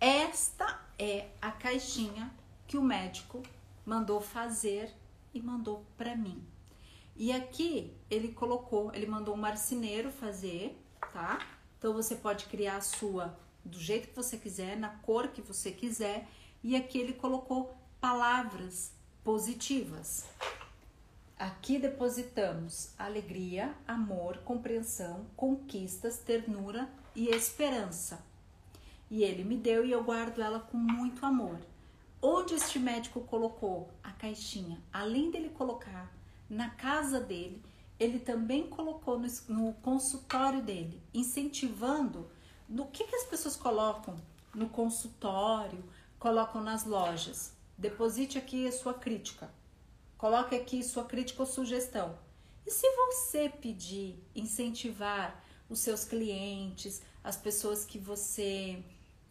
[0.00, 2.32] Esta é a caixinha
[2.66, 3.42] que o médico
[3.86, 4.92] mandou fazer
[5.32, 6.44] e mandou para mim.
[7.16, 10.76] E aqui ele colocou, ele mandou um marceneiro fazer,
[11.12, 11.38] tá?
[11.78, 15.70] Então você pode criar a sua do jeito que você quiser, na cor que você
[15.70, 16.28] quiser.
[16.62, 20.26] E aqui ele colocou palavras positivas.
[21.38, 28.27] Aqui depositamos alegria, amor, compreensão, conquistas, ternura e esperança
[29.10, 31.58] e ele me deu e eu guardo ela com muito amor.
[32.20, 36.12] Onde este médico colocou a caixinha, além dele colocar
[36.48, 37.62] na casa dele,
[37.98, 42.30] ele também colocou no, no consultório dele, incentivando
[42.68, 44.16] no que, que as pessoas colocam
[44.54, 45.82] no consultório,
[46.18, 47.52] colocam nas lojas.
[47.76, 49.50] Deposite aqui a sua crítica.
[50.16, 52.18] Coloque aqui sua crítica ou sugestão.
[52.66, 58.82] E se você pedir, incentivar os seus clientes, as pessoas que você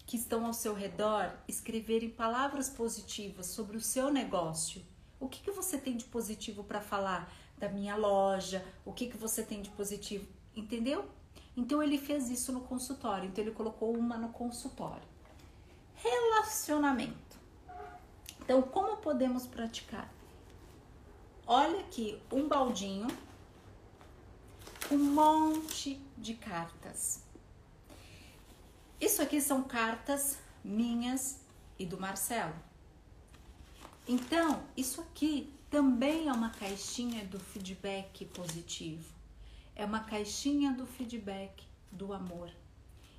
[0.07, 4.81] que estão ao seu redor escreverem palavras positivas sobre o seu negócio.
[5.19, 8.65] O que, que você tem de positivo para falar da minha loja?
[8.85, 10.25] O que, que você tem de positivo?
[10.55, 11.05] Entendeu?
[11.57, 13.27] Então ele fez isso no consultório.
[13.27, 15.03] Então ele colocou uma no consultório.
[15.95, 17.37] Relacionamento.
[18.39, 20.09] Então, como podemos praticar?
[21.45, 23.07] Olha aqui um baldinho,
[24.89, 27.26] um monte de cartas.
[28.99, 31.39] Isso aqui são cartas minhas
[31.77, 32.55] e do Marcelo.
[34.07, 39.13] Então, isso aqui também é uma caixinha do feedback positivo.
[39.75, 42.49] É uma caixinha do feedback do amor.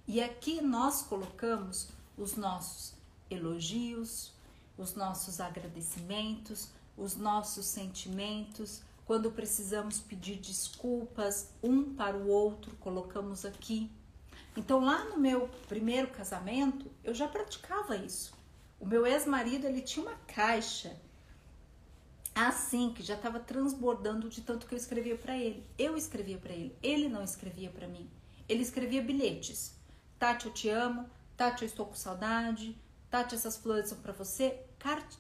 [0.07, 2.95] E aqui nós colocamos os nossos
[3.31, 4.33] elogios,
[4.77, 8.83] os nossos agradecimentos, os nossos sentimentos.
[9.05, 13.91] Quando precisamos pedir desculpas um para o outro, colocamos aqui.
[14.59, 18.37] Então lá no meu primeiro casamento, eu já praticava isso.
[18.81, 20.97] O meu ex-marido, ele tinha uma caixa
[22.35, 25.65] assim que já estava transbordando de tanto que eu escrevia para ele.
[25.79, 28.11] Eu escrevia para ele, ele não escrevia para mim.
[28.49, 29.77] Ele escrevia bilhetes.
[30.19, 31.09] Tati, eu te amo.
[31.37, 32.77] Tati, eu estou com saudade.
[33.09, 34.61] Tati, essas flores são para você.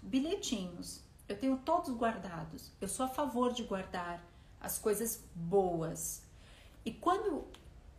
[0.02, 1.00] bilhetinhos.
[1.28, 2.72] Eu tenho todos guardados.
[2.80, 4.20] Eu sou a favor de guardar
[4.60, 6.24] as coisas boas.
[6.84, 7.46] E quando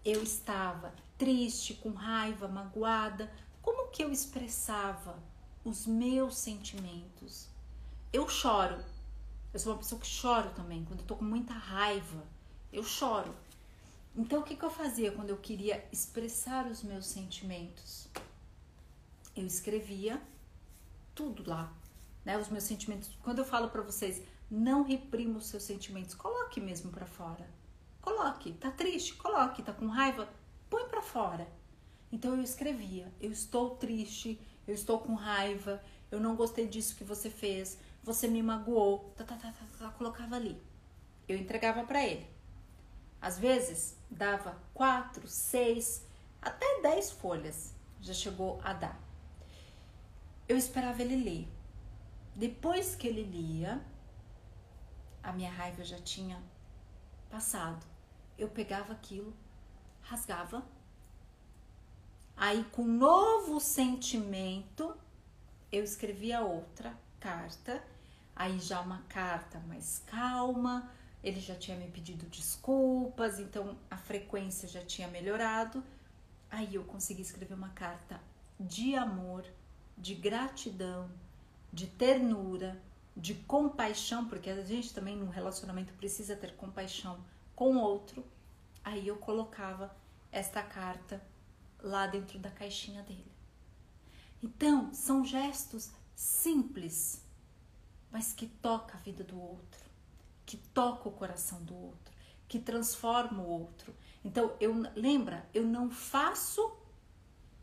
[0.04, 5.22] eu estava triste, com raiva, magoada, como que eu expressava
[5.66, 7.50] os meus sentimentos?
[8.12, 8.84] Eu choro.
[9.54, 10.86] Eu sou uma pessoa que choro também.
[10.86, 12.24] Quando eu tô com muita raiva,
[12.72, 13.36] eu choro.
[14.16, 18.08] Então, o que, que eu fazia quando eu queria expressar os meus sentimentos?
[19.36, 20.22] Eu escrevia
[21.14, 21.72] tudo lá,
[22.24, 22.38] né?
[22.38, 23.10] Os meus sentimentos.
[23.22, 27.48] Quando eu falo para vocês, não reprima os seus sentimentos, coloque mesmo para fora.
[28.02, 28.54] Coloque.
[28.54, 29.16] Tá triste?
[29.16, 29.62] Coloque.
[29.62, 30.30] Tá com raiva?
[30.70, 31.48] Põe para fora.
[32.12, 37.04] Então eu escrevia: Eu estou triste, eu estou com raiva, eu não gostei disso que
[37.04, 39.14] você fez, você me magoou.
[39.16, 39.90] Tá, tá, tá, tá, tá.
[39.92, 40.62] Colocava ali.
[41.28, 42.28] Eu entregava para ele.
[43.22, 46.06] Às vezes dava quatro, seis,
[46.42, 47.76] até dez folhas.
[48.02, 49.00] Já chegou a dar.
[50.48, 51.48] Eu esperava ele ler.
[52.36, 53.84] Depois que ele lia,
[55.22, 56.42] a minha raiva já tinha
[57.30, 57.86] passado.
[58.38, 59.34] Eu pegava aquilo,
[60.10, 60.64] rasgava.
[62.36, 64.96] Aí, com novo sentimento,
[65.72, 67.84] eu escrevia outra carta.
[68.36, 70.92] Aí, já uma carta mais calma.
[71.24, 75.84] Ele já tinha me pedido desculpas, então a frequência já tinha melhorado.
[76.50, 78.20] Aí eu consegui escrever uma carta
[78.60, 79.46] de amor,
[79.98, 81.12] de gratidão,
[81.72, 82.82] de ternura,
[83.16, 87.20] de compaixão, porque a gente também no relacionamento precisa ter compaixão
[87.54, 88.26] com o outro,
[88.84, 89.94] aí eu colocava
[90.32, 91.22] esta carta
[91.82, 93.32] lá dentro da caixinha dele.
[94.42, 97.24] Então, são gestos simples,
[98.12, 99.90] mas que toca a vida do outro,
[100.46, 102.14] que toca o coração do outro,
[102.48, 103.94] que transforma o outro.
[104.24, 106.78] Então, eu lembra, eu não faço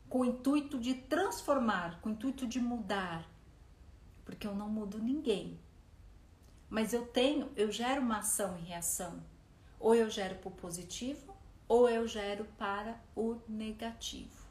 [0.08, 3.28] com o intuito de transformar, com o intuito de mudar,
[4.24, 5.58] porque eu não mudo ninguém.
[6.68, 9.22] Mas eu tenho, eu gero uma ação e reação.
[9.78, 11.35] Ou eu gero o positivo,
[11.68, 14.46] ou eu gero para o negativo.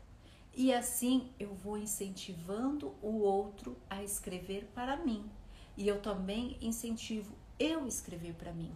[0.53, 5.29] E assim eu vou incentivando o outro a escrever para mim.
[5.77, 8.73] E eu também incentivo eu escrever para mim.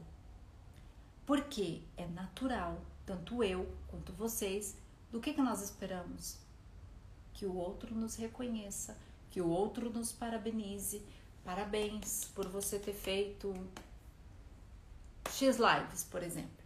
[1.26, 4.76] Porque é natural, tanto eu quanto vocês,
[5.12, 6.38] do que, que nós esperamos?
[7.34, 8.98] Que o outro nos reconheça,
[9.32, 11.02] que o outro nos parabenize.
[11.44, 13.54] Parabéns por você ter feito
[15.32, 16.59] X lives, por exemplo.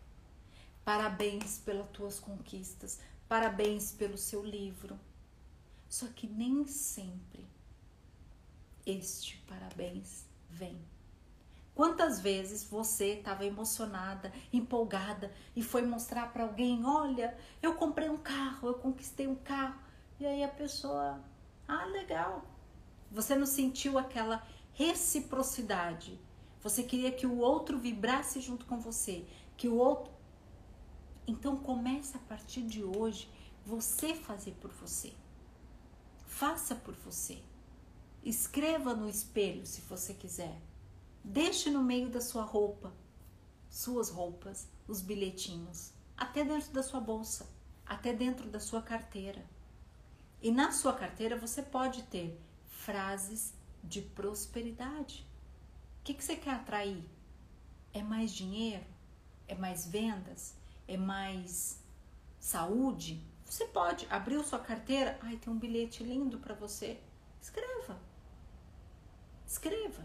[0.84, 3.00] Parabéns pelas tuas conquistas.
[3.28, 5.00] Parabéns pelo seu livro.
[5.88, 7.48] Só que nem sempre
[8.86, 10.78] este parabéns vem.
[11.74, 18.17] Quantas vezes você estava emocionada, empolgada e foi mostrar para alguém: olha, eu comprei um
[18.17, 19.82] carro, eu conquistei um carro.
[20.19, 21.19] E aí a pessoa,
[21.67, 22.46] ah, legal,
[23.10, 26.19] você não sentiu aquela reciprocidade.
[26.62, 29.26] Você queria que o outro vibrasse junto com você,
[29.58, 30.13] que o outro.
[31.25, 33.29] Então comece a partir de hoje
[33.65, 35.13] você fazer por você.
[36.25, 37.41] Faça por você.
[38.23, 40.59] Escreva no espelho se você quiser.
[41.23, 42.93] Deixe no meio da sua roupa,
[43.69, 47.49] suas roupas, os bilhetinhos, até dentro da sua bolsa,
[47.86, 49.45] até dentro da sua carteira.
[50.41, 55.25] E na sua carteira você pode ter frases de prosperidade.
[56.01, 57.03] O que, que você quer atrair?
[57.93, 58.86] É mais dinheiro?
[59.47, 60.55] É mais vendas?
[60.93, 61.79] É mais
[62.39, 63.25] saúde?
[63.45, 65.17] Você pode abrir sua carteira.
[65.21, 66.99] Ai, tem um bilhete lindo para você.
[67.41, 67.99] Escreva.
[69.45, 70.03] Escreva.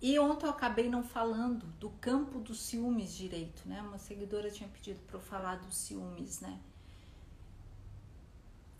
[0.00, 3.82] E ontem eu acabei não falando do campo dos ciúmes direito, né?
[3.82, 6.60] Uma seguidora tinha pedido para eu falar dos ciúmes, né?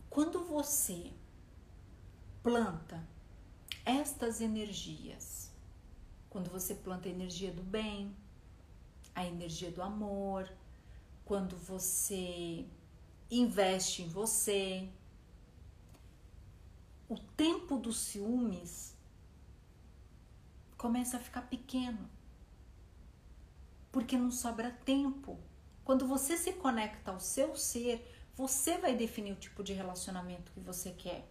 [0.09, 1.13] Quando você
[2.43, 3.07] planta
[3.85, 5.51] estas energias.
[6.31, 8.15] Quando você planta a energia do bem,
[9.15, 10.51] a energia do amor,
[11.25, 12.67] quando você
[13.31, 14.89] investe em você,
[17.09, 18.95] o tempo dos ciúmes
[20.77, 22.11] começa a ficar pequeno.
[23.91, 25.39] Porque não sobra tempo.
[25.85, 28.05] Quando você se conecta ao seu ser,
[28.35, 31.29] você vai definir o tipo de relacionamento que você quer.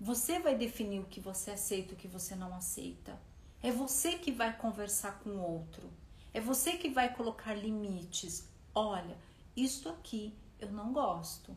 [0.00, 3.18] Você vai definir o que você aceita e o que você não aceita.
[3.62, 5.90] É você que vai conversar com o outro.
[6.34, 8.48] É você que vai colocar limites.
[8.74, 9.16] Olha,
[9.56, 11.56] isto aqui eu não gosto.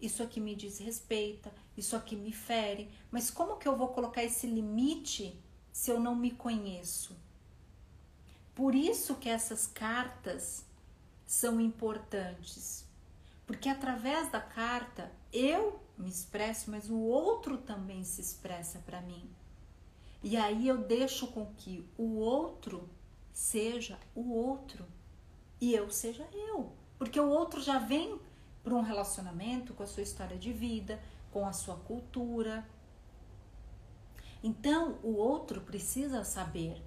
[0.00, 2.90] Isso aqui me desrespeita, isso aqui me fere.
[3.10, 5.38] Mas como que eu vou colocar esse limite
[5.70, 7.14] se eu não me conheço?
[8.54, 10.64] Por isso que essas cartas
[11.26, 12.86] são importantes.
[13.46, 19.28] Porque através da carta eu me expresso, mas o outro também se expressa para mim.
[20.22, 22.88] E aí eu deixo com que o outro
[23.36, 24.86] seja o outro
[25.60, 26.72] e eu seja eu.
[26.98, 28.18] Porque o outro já vem
[28.64, 30.98] para um relacionamento com a sua história de vida,
[31.30, 32.66] com a sua cultura.
[34.42, 36.82] Então, o outro precisa saber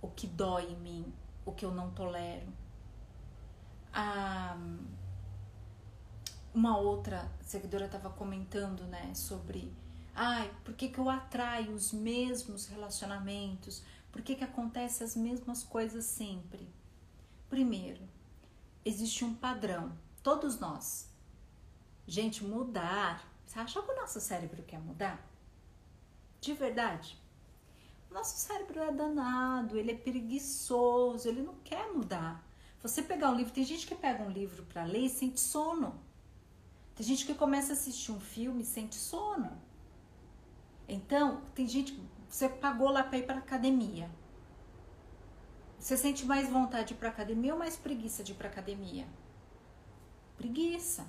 [0.00, 1.12] o que dói em mim,
[1.44, 2.46] o que eu não tolero.
[6.54, 9.74] Uma outra seguidora estava comentando, né, sobre
[10.14, 13.82] ai, por que, que eu atraio os mesmos relacionamentos?
[14.10, 16.68] Por que, que acontece as mesmas coisas sempre?
[17.48, 18.02] Primeiro,
[18.84, 19.92] existe um padrão.
[20.22, 21.08] Todos nós.
[22.06, 23.26] Gente, mudar.
[23.44, 25.24] Você acha que o nosso cérebro quer mudar?
[26.40, 27.18] De verdade?
[28.10, 32.46] O nosso cérebro é danado, ele é preguiçoso, ele não quer mudar.
[32.80, 36.00] Você pegar um livro, tem gente que pega um livro para ler e sente sono.
[36.94, 39.50] Tem gente que começa a assistir um filme e sente sono.
[40.88, 44.10] Então, tem gente, você pagou lá para ir para academia.
[45.78, 49.06] Você sente mais vontade para academia ou mais preguiça de ir para academia?
[50.36, 51.06] Preguiça.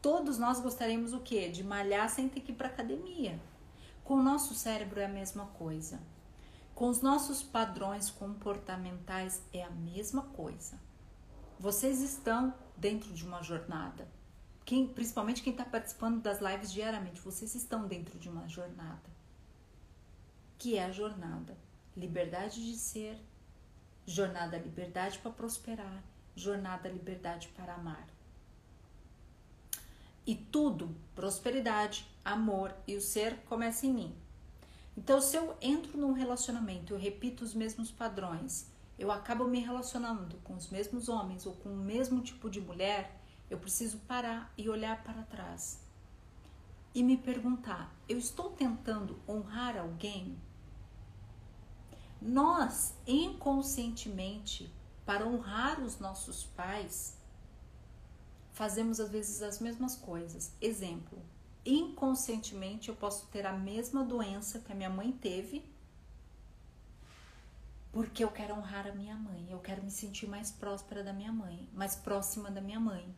[0.00, 1.48] Todos nós gostaríamos o quê?
[1.48, 3.40] De malhar sem ter que ir para academia.
[4.04, 6.00] Com o nosso cérebro é a mesma coisa.
[6.74, 10.78] Com os nossos padrões comportamentais é a mesma coisa.
[11.58, 14.08] Vocês estão dentro de uma jornada.
[14.64, 19.11] Quem, principalmente quem está participando das lives diariamente, vocês estão dentro de uma jornada.
[20.62, 21.58] Que é a jornada
[21.96, 23.18] liberdade de ser,
[24.06, 26.04] jornada liberdade para prosperar,
[26.36, 28.06] jornada liberdade para amar.
[30.24, 34.14] E tudo, prosperidade, amor e o ser começa em mim.
[34.96, 40.36] Então, se eu entro num relacionamento, eu repito os mesmos padrões, eu acabo me relacionando
[40.44, 44.68] com os mesmos homens ou com o mesmo tipo de mulher, eu preciso parar e
[44.68, 45.82] olhar para trás
[46.94, 50.36] e me perguntar: eu estou tentando honrar alguém?
[52.24, 54.72] Nós, inconscientemente,
[55.04, 57.18] para honrar os nossos pais,
[58.52, 60.52] fazemos às vezes as mesmas coisas.
[60.60, 61.18] Exemplo:
[61.66, 65.64] inconscientemente eu posso ter a mesma doença que a minha mãe teve,
[67.90, 71.32] porque eu quero honrar a minha mãe, eu quero me sentir mais próspera da minha
[71.32, 73.12] mãe, mais próxima da minha mãe.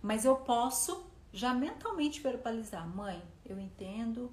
[0.00, 4.32] Mas eu posso já mentalmente verbalizar: mãe, eu entendo,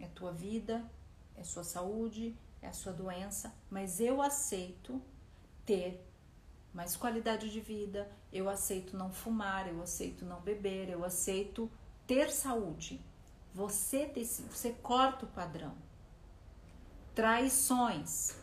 [0.00, 0.90] é tua vida,
[1.36, 5.00] é sua saúde, é a sua doença, mas eu aceito
[5.64, 6.04] ter
[6.72, 11.70] mais qualidade de vida, eu aceito não fumar, eu aceito não beber, eu aceito
[12.06, 13.00] ter saúde.
[13.54, 15.74] Você decide, você corta o padrão.
[17.14, 18.36] Traições.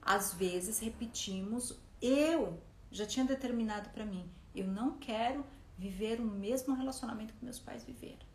[0.00, 2.58] Às vezes repetimos, eu
[2.90, 5.44] já tinha determinado para mim, eu não quero
[5.76, 8.26] viver o mesmo relacionamento que meus pais viveram.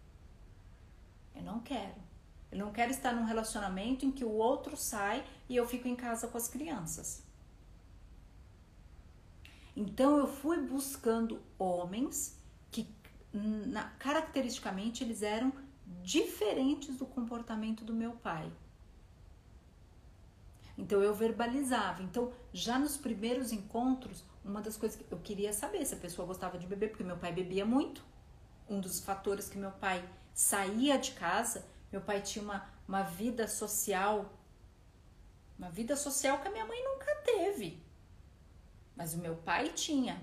[1.35, 2.12] Eu não quero.
[2.53, 5.95] Eu não quero estar num relacionamento em que o outro sai e eu fico em
[5.95, 7.23] casa com as crianças.
[9.75, 12.39] Então eu fui buscando homens
[12.69, 12.87] que
[13.33, 15.51] na, caracteristicamente eles eram
[16.03, 18.51] diferentes do comportamento do meu pai.
[20.77, 22.03] Então eu verbalizava.
[22.03, 26.27] Então, já nos primeiros encontros, uma das coisas que eu queria saber se a pessoa
[26.27, 28.03] gostava de beber, porque meu pai bebia muito.
[28.69, 33.47] Um dos fatores que meu pai saía de casa, meu pai tinha uma, uma vida
[33.47, 34.33] social,
[35.57, 37.81] uma vida social que a minha mãe nunca teve.
[38.95, 40.19] Mas o meu pai tinha.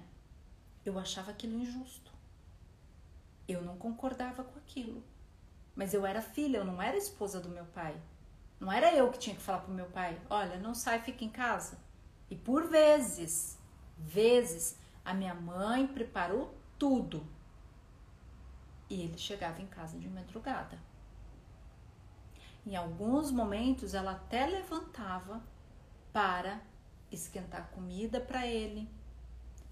[0.84, 2.10] Eu achava aquilo injusto.
[3.46, 5.02] Eu não concordava com aquilo.
[5.76, 7.96] Mas eu era filha, eu não era esposa do meu pai.
[8.58, 11.30] Não era eu que tinha que falar pro meu pai: olha, não sai, fica em
[11.30, 11.78] casa.
[12.28, 13.56] E por vezes,
[13.96, 17.24] vezes, a minha mãe preparou tudo.
[18.88, 20.89] E ele chegava em casa de madrugada.
[22.66, 25.42] Em alguns momentos, ela até levantava
[26.12, 26.60] para
[27.10, 28.88] esquentar comida para ele,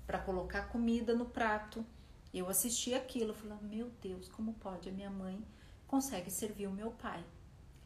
[0.06, 1.84] para colocar comida no prato.
[2.32, 5.44] Eu assisti aquilo, falando: Meu Deus, como pode a minha mãe
[5.86, 7.24] consegue servir o meu pai?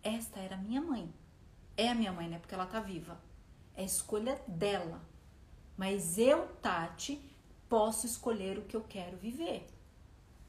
[0.03, 1.13] Esta era minha mãe.
[1.77, 2.39] É a minha mãe, né?
[2.39, 3.21] Porque ela tá viva.
[3.75, 5.01] É escolha dela.
[5.77, 7.21] Mas eu, Tati,
[7.69, 9.67] posso escolher o que eu quero viver.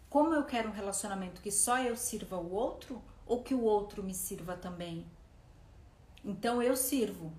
[0.10, 3.02] Como eu quero um relacionamento que só eu sirva o outro
[3.34, 5.08] ou que o outro me sirva também?
[6.24, 7.34] Então eu sirvo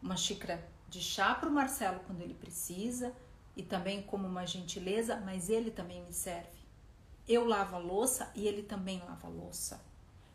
[0.00, 3.14] uma xícara de chá para o Marcelo quando ele precisa
[3.54, 6.64] e também como uma gentileza, mas ele também me serve.
[7.28, 9.84] Eu lavo a louça e ele também lava a louça.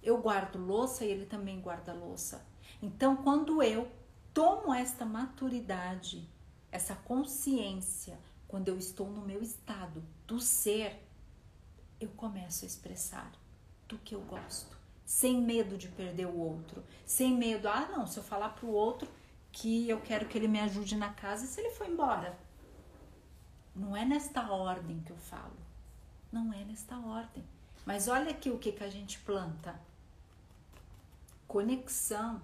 [0.04, 2.46] Eu guardo louça e ele também guarda louça.
[2.80, 3.92] Então, quando eu
[4.32, 6.30] tomo esta maturidade,
[6.72, 11.04] essa consciência, quando eu estou no meu estado do ser,
[12.00, 13.32] eu começo a expressar.
[13.88, 14.79] do que eu gosto,
[15.10, 19.10] sem medo de perder o outro, sem medo, ah, não, se eu falar pro outro
[19.52, 22.38] que eu quero que ele me ajude na casa se ele for embora.
[23.76, 25.58] Não é nesta ordem que eu falo.
[26.32, 27.44] Não é nesta ordem.
[27.88, 29.82] Mas olha aqui o que, que a gente planta:
[31.48, 32.40] conexão,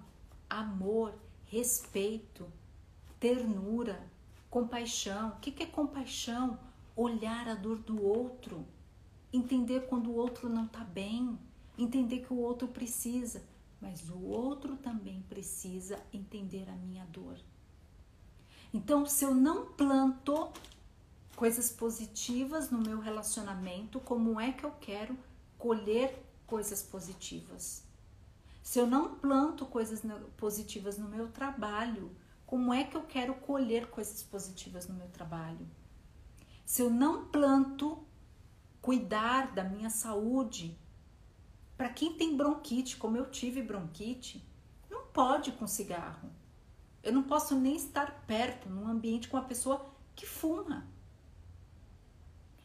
[0.50, 1.14] amor,
[1.44, 2.52] respeito,
[3.20, 4.04] ternura,
[4.50, 5.28] compaixão.
[5.28, 6.58] O que, que é compaixão?
[6.96, 8.66] Olhar a dor do outro,
[9.32, 11.38] entender quando o outro não está bem,
[11.78, 13.42] entender que o outro precisa,
[13.80, 17.36] mas o outro também precisa entender a minha dor.
[18.72, 20.50] Então, se eu não planto
[21.34, 25.16] coisas positivas no meu relacionamento, como é que eu quero
[25.58, 27.84] colher coisas positivas?
[28.62, 30.02] Se eu não planto coisas
[30.36, 32.10] positivas no meu trabalho,
[32.44, 35.66] como é que eu quero colher coisas positivas no meu trabalho?
[36.64, 38.04] Se eu não planto
[38.80, 40.76] cuidar da minha saúde,
[41.76, 44.42] para quem tem bronquite, como eu tive bronquite,
[44.90, 46.30] não pode com cigarro.
[47.02, 50.86] Eu não posso nem estar perto num ambiente com uma pessoa que fuma.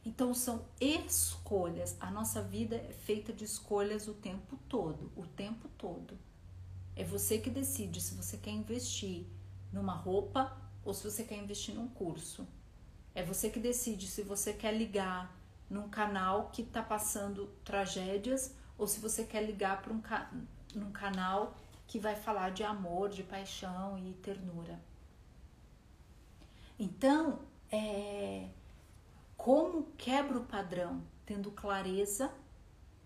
[0.03, 1.95] Então são escolhas.
[1.99, 6.17] A nossa vida é feita de escolhas o tempo todo, o tempo todo.
[6.95, 9.25] É você que decide se você quer investir
[9.71, 12.47] numa roupa ou se você quer investir num curso.
[13.13, 15.37] É você que decide se você quer ligar
[15.69, 20.27] num canal que está passando tragédias ou se você quer ligar para um ca
[20.91, 21.55] canal
[21.85, 24.81] que vai falar de amor, de paixão e ternura.
[26.79, 28.49] Então, é,
[29.37, 31.03] como quebro o padrão?
[31.27, 32.33] Tendo clareza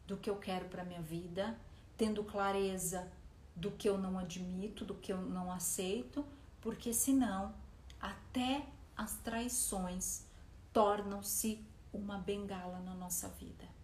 [0.08, 1.60] do que eu quero para minha vida,
[1.98, 3.12] tendo clareza
[3.54, 6.26] do que eu não admito, do que eu não aceito,
[6.62, 7.54] porque senão
[8.00, 8.66] até
[8.96, 10.26] as traições
[10.72, 11.60] tornam-se
[11.92, 13.75] uma bengala na nossa vida.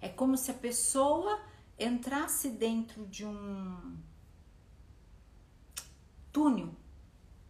[0.00, 1.40] É como se a pessoa
[1.78, 3.96] entrasse dentro de um
[6.32, 6.74] túnel.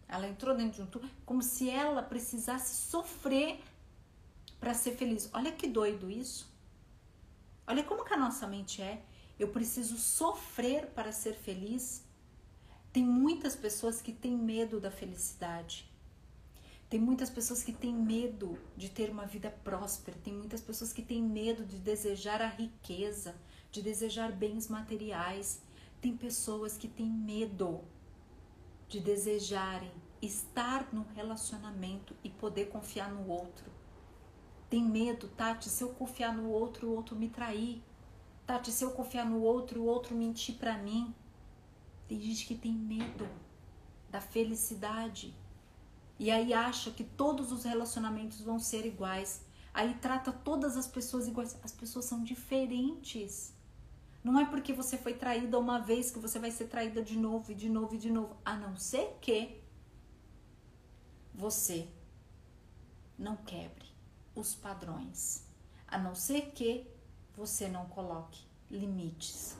[0.07, 3.59] Ela entrou dentro de um túnel, como se ela precisasse sofrer
[4.59, 5.29] para ser feliz.
[5.33, 6.51] Olha que doido isso.
[7.67, 9.03] Olha como que a nossa mente é.
[9.37, 12.03] Eu preciso sofrer para ser feliz.
[12.91, 15.88] Tem muitas pessoas que têm medo da felicidade.
[16.89, 20.17] Tem muitas pessoas que têm medo de ter uma vida próspera.
[20.23, 23.35] Tem muitas pessoas que têm medo de desejar a riqueza,
[23.71, 25.61] de desejar bens materiais.
[26.01, 27.81] Tem pessoas que têm medo
[28.87, 33.71] de desejarem estar num relacionamento e poder confiar no outro.
[34.67, 37.83] Tem medo, Tati, se eu confiar no outro, o outro me trair.
[38.47, 41.13] Tati, se eu confiar no outro, o outro mentir para mim.
[42.07, 43.27] Tem gente que tem medo
[44.09, 45.35] da felicidade.
[46.19, 49.41] E aí acha que todos os relacionamentos vão ser iguais.
[49.73, 51.57] Aí trata todas as pessoas iguais.
[51.63, 53.53] As pessoas são diferentes.
[54.21, 57.53] Não é porque você foi traída uma vez que você vai ser traída de novo
[57.53, 58.35] e de novo e de novo.
[58.43, 59.61] A não ser que
[61.33, 61.87] você
[63.17, 63.87] não quebre
[64.35, 65.45] os padrões,
[65.87, 66.85] a não ser que
[67.35, 69.55] você não coloque limites,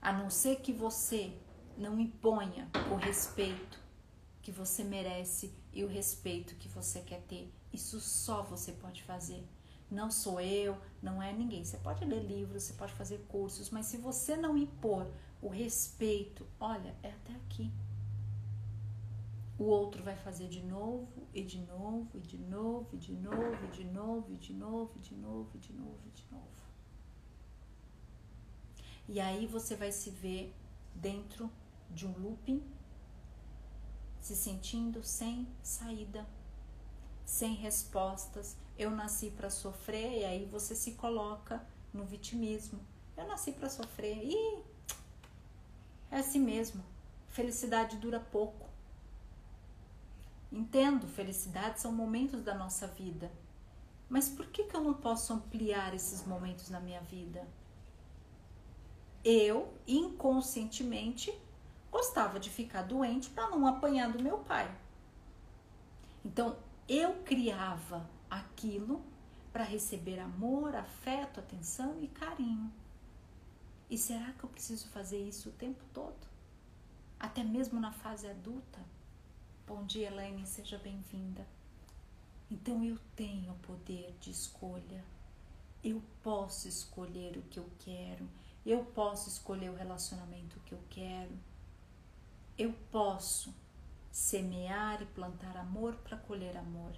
[0.00, 1.36] a não ser que você
[1.76, 3.89] não imponha o respeito
[4.42, 7.52] que você merece e o respeito que você quer ter.
[7.72, 9.46] Isso só você pode fazer.
[9.90, 11.64] Não sou eu, não é ninguém.
[11.64, 15.06] Você pode ler livros, você pode fazer cursos, mas se você não impor
[15.42, 17.70] o respeito, olha, é até aqui
[19.60, 23.58] o outro vai fazer de novo e de novo e de novo e de novo
[23.62, 26.44] e de novo e de novo e de novo e de novo e de novo.
[29.06, 30.54] E aí você vai se ver
[30.94, 31.50] dentro
[31.90, 32.62] de um looping,
[34.20, 36.26] se sentindo sem saída,
[37.24, 38.56] sem respostas.
[38.78, 42.80] Eu nasci para sofrer e aí você se coloca no vitimismo.
[43.16, 44.62] Eu nasci para sofrer e
[46.10, 46.82] é assim mesmo.
[47.28, 48.68] Felicidade dura pouco.
[50.52, 53.30] Entendo, felicidade são momentos da nossa vida.
[54.08, 57.46] Mas por que, que eu não posso ampliar esses momentos na minha vida?
[59.24, 61.32] Eu, inconscientemente,
[61.90, 64.70] gostava de ficar doente para não apanhar do meu pai.
[66.24, 66.56] Então,
[66.88, 69.04] eu criava aquilo
[69.52, 72.72] para receber amor, afeto, atenção e carinho.
[73.88, 76.28] E será que eu preciso fazer isso o tempo todo?
[77.18, 78.80] Até mesmo na fase adulta?
[79.66, 81.46] Bom dia, Elaine, seja bem-vinda.
[82.50, 85.04] Então eu tenho poder de escolha.
[85.82, 88.28] Eu posso escolher o que eu quero.
[88.64, 91.32] Eu posso escolher o relacionamento que eu quero.
[92.60, 93.54] Eu posso
[94.10, 96.92] semear e plantar amor para colher amor.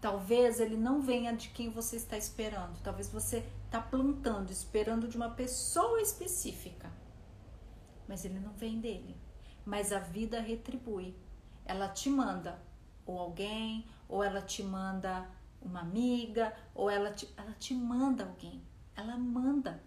[0.00, 2.80] Talvez ele não venha de quem você está esperando.
[2.82, 6.90] Talvez você está plantando, esperando de uma pessoa específica.
[8.08, 9.20] Mas ele não vem dele.
[9.66, 11.14] Mas a vida retribui.
[11.66, 12.58] Ela te manda
[13.04, 15.28] ou alguém, ou ela te manda
[15.60, 18.62] uma amiga, ou ela te, ela te manda alguém.
[18.96, 19.84] Ela manda.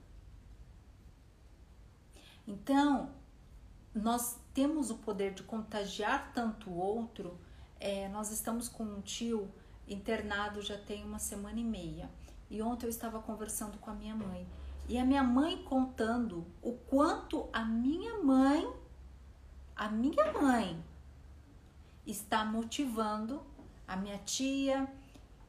[2.45, 3.17] Então,
[3.93, 7.37] nós temos o poder de contagiar tanto o outro.
[7.79, 9.49] É, nós estamos com um tio
[9.89, 12.09] internado já tem uma semana e meia.
[12.49, 14.47] E ontem eu estava conversando com a minha mãe.
[14.87, 18.67] E a minha mãe contando o quanto a minha mãe,
[19.75, 20.83] a minha mãe,
[22.05, 23.41] está motivando
[23.87, 24.91] a minha tia,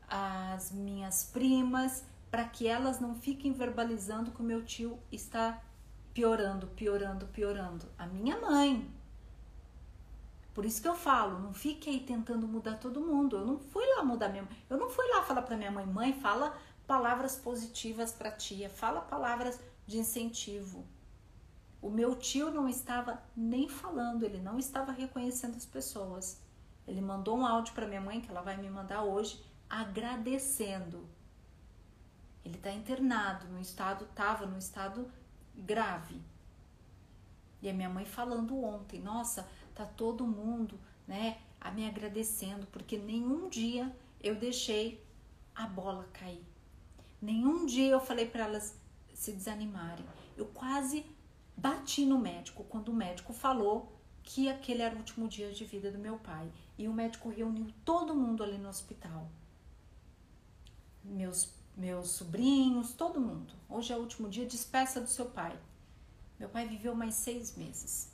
[0.08, 5.62] as minhas primas, para que elas não fiquem verbalizando que o meu tio está
[6.14, 7.86] piorando, piorando, piorando.
[7.98, 8.90] A minha mãe,
[10.54, 13.36] por isso que eu falo, não fique aí tentando mudar todo mundo.
[13.36, 14.56] Eu não fui lá mudar minha mãe.
[14.68, 16.56] Eu não fui lá falar para minha mãe, mãe, fala
[16.86, 20.84] palavras positivas para tia, fala palavras de incentivo.
[21.80, 26.40] O meu tio não estava nem falando, ele não estava reconhecendo as pessoas.
[26.86, 31.08] Ele mandou um áudio para minha mãe que ela vai me mandar hoje, agradecendo.
[32.44, 35.10] Ele está internado, no estado estava no estado
[35.60, 36.20] grave.
[37.62, 42.96] E a minha mãe falando ontem, nossa, tá todo mundo, né, a me agradecendo, porque
[42.96, 45.04] nenhum dia eu deixei
[45.54, 46.44] a bola cair.
[47.20, 48.74] Nenhum dia eu falei para elas
[49.12, 50.04] se desanimarem.
[50.36, 51.04] Eu quase
[51.54, 53.92] bati no médico quando o médico falou
[54.22, 56.50] que aquele era o último dia de vida do meu pai.
[56.78, 59.28] E o médico reuniu todo mundo ali no hospital.
[61.04, 63.54] Meus, meus sobrinhos, todo mundo.
[63.68, 65.58] Hoje é o último dia, despeça do seu pai.
[66.38, 68.12] Meu pai viveu mais seis meses.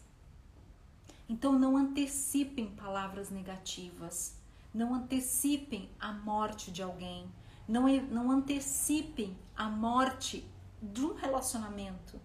[1.29, 4.37] Então não antecipem palavras negativas,
[4.73, 7.29] não antecipem a morte de alguém,
[7.67, 10.49] não, não antecipem a morte
[10.81, 12.21] de um relacionamento.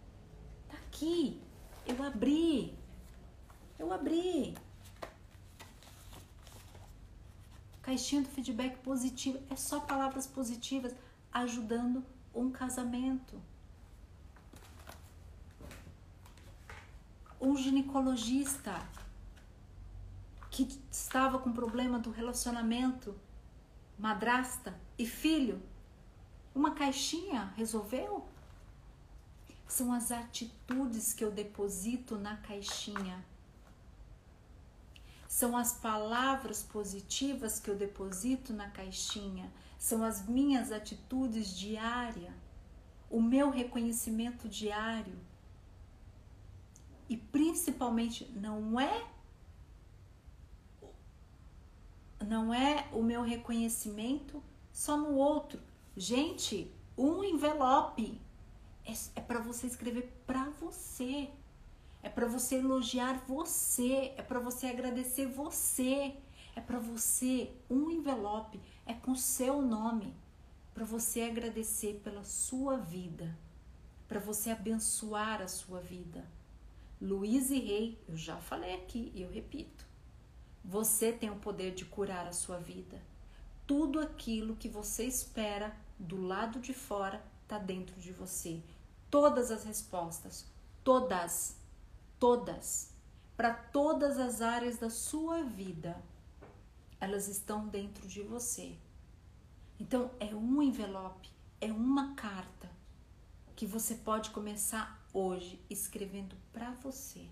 [0.69, 1.41] Tá aqui,
[1.87, 2.77] eu abri,
[3.79, 4.55] eu abri.
[7.81, 10.93] Caixinha do feedback positivo é só palavras positivas
[11.31, 12.03] ajudando
[12.33, 13.41] um casamento.
[17.41, 18.87] um ginecologista
[20.51, 23.19] que estava com problema do relacionamento
[23.97, 25.61] madrasta e filho,
[26.53, 28.27] uma caixinha resolveu?
[29.67, 33.25] São as atitudes que eu deposito na caixinha.
[35.27, 39.51] São as palavras positivas que eu deposito na caixinha.
[39.81, 42.31] São as minhas atitudes diárias.
[43.09, 45.17] O meu reconhecimento diário
[47.09, 49.07] e principalmente não é
[52.23, 55.59] não é o meu reconhecimento só no outro.
[55.97, 58.21] Gente, um envelope
[58.85, 61.27] é, é para você escrever para você.
[62.03, 66.15] É para você elogiar você, é para você agradecer você,
[66.55, 70.15] é para você um envelope é com seu nome,
[70.73, 73.37] para você agradecer pela sua vida,
[74.07, 76.25] para você abençoar a sua vida.
[77.01, 79.85] Luiz e Rei, eu já falei aqui e eu repito.
[80.63, 83.01] Você tem o poder de curar a sua vida.
[83.65, 88.61] Tudo aquilo que você espera do lado de fora está dentro de você.
[89.09, 90.45] Todas as respostas,
[90.83, 91.57] todas,
[92.19, 92.91] todas,
[93.35, 96.01] para todas as áreas da sua vida,
[97.01, 98.77] elas estão dentro de você.
[99.79, 101.27] Então, é um envelope,
[101.59, 102.69] é uma carta
[103.55, 107.27] que você pode começar hoje escrevendo para você.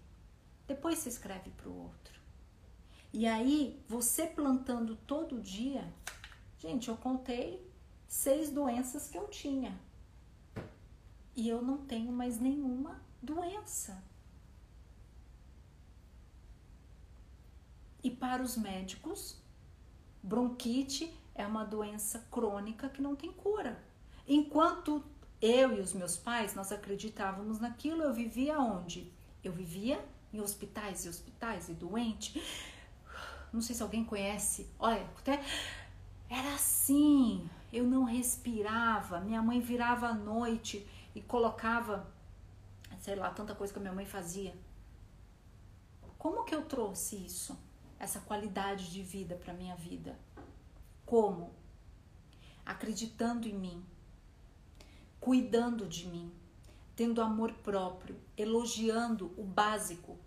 [0.68, 2.20] Depois você escreve para o outro.
[3.14, 5.88] E aí, você plantando todo dia,
[6.58, 7.64] gente, eu contei
[8.08, 9.80] seis doenças que eu tinha.
[11.36, 14.04] E eu não tenho mais nenhuma doença.
[18.04, 19.40] E para os médicos,
[20.22, 23.82] bronquite é uma doença crônica que não tem cura.
[24.28, 25.04] Enquanto
[25.42, 28.04] eu e os meus pais, nós acreditávamos naquilo.
[28.04, 29.12] Eu vivia onde?
[29.44, 30.04] Eu vivia
[30.34, 32.44] em hospitais e hospitais e doente.
[33.52, 34.70] Não sei se alguém conhece.
[34.78, 35.42] Olha, até
[36.30, 37.50] era assim.
[37.72, 39.20] Eu não respirava.
[39.20, 42.08] Minha mãe virava à noite e colocava,
[43.00, 44.54] sei lá, tanta coisa que a minha mãe fazia.
[46.18, 47.58] Como que eu trouxe isso?
[48.00, 50.18] Essa qualidade de vida para minha vida?
[51.06, 51.54] Como?
[52.66, 53.86] Acreditando em mim,
[55.20, 56.32] cuidando de mim,
[56.96, 60.18] tendo amor próprio, elogiando o básico.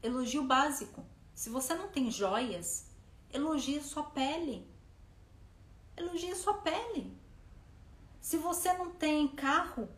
[0.00, 1.04] Elogie o básico.
[1.34, 2.86] Se você não tem joias,
[3.32, 4.64] elogie sua pele.
[5.96, 7.16] elogie sua pele.
[8.20, 9.88] Se você não tem carro,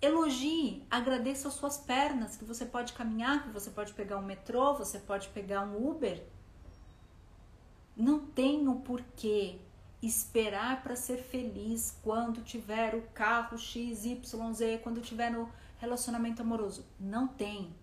[0.00, 4.74] elogie, agradeça as suas pernas, que você pode caminhar, que você pode pegar um metrô,
[4.74, 6.24] você pode pegar um Uber.
[7.96, 9.58] Não tem o porquê
[10.02, 14.18] esperar para ser feliz quando tiver o carro XYZ,
[14.82, 16.84] quando tiver no relacionamento amoroso.
[16.98, 17.74] Não tem.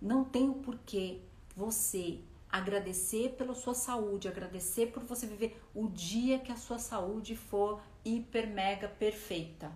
[0.00, 1.20] Não tem o porquê
[1.56, 7.34] você agradecer pela sua saúde, agradecer por você viver o dia que a sua saúde
[7.34, 9.72] for hiper mega perfeita.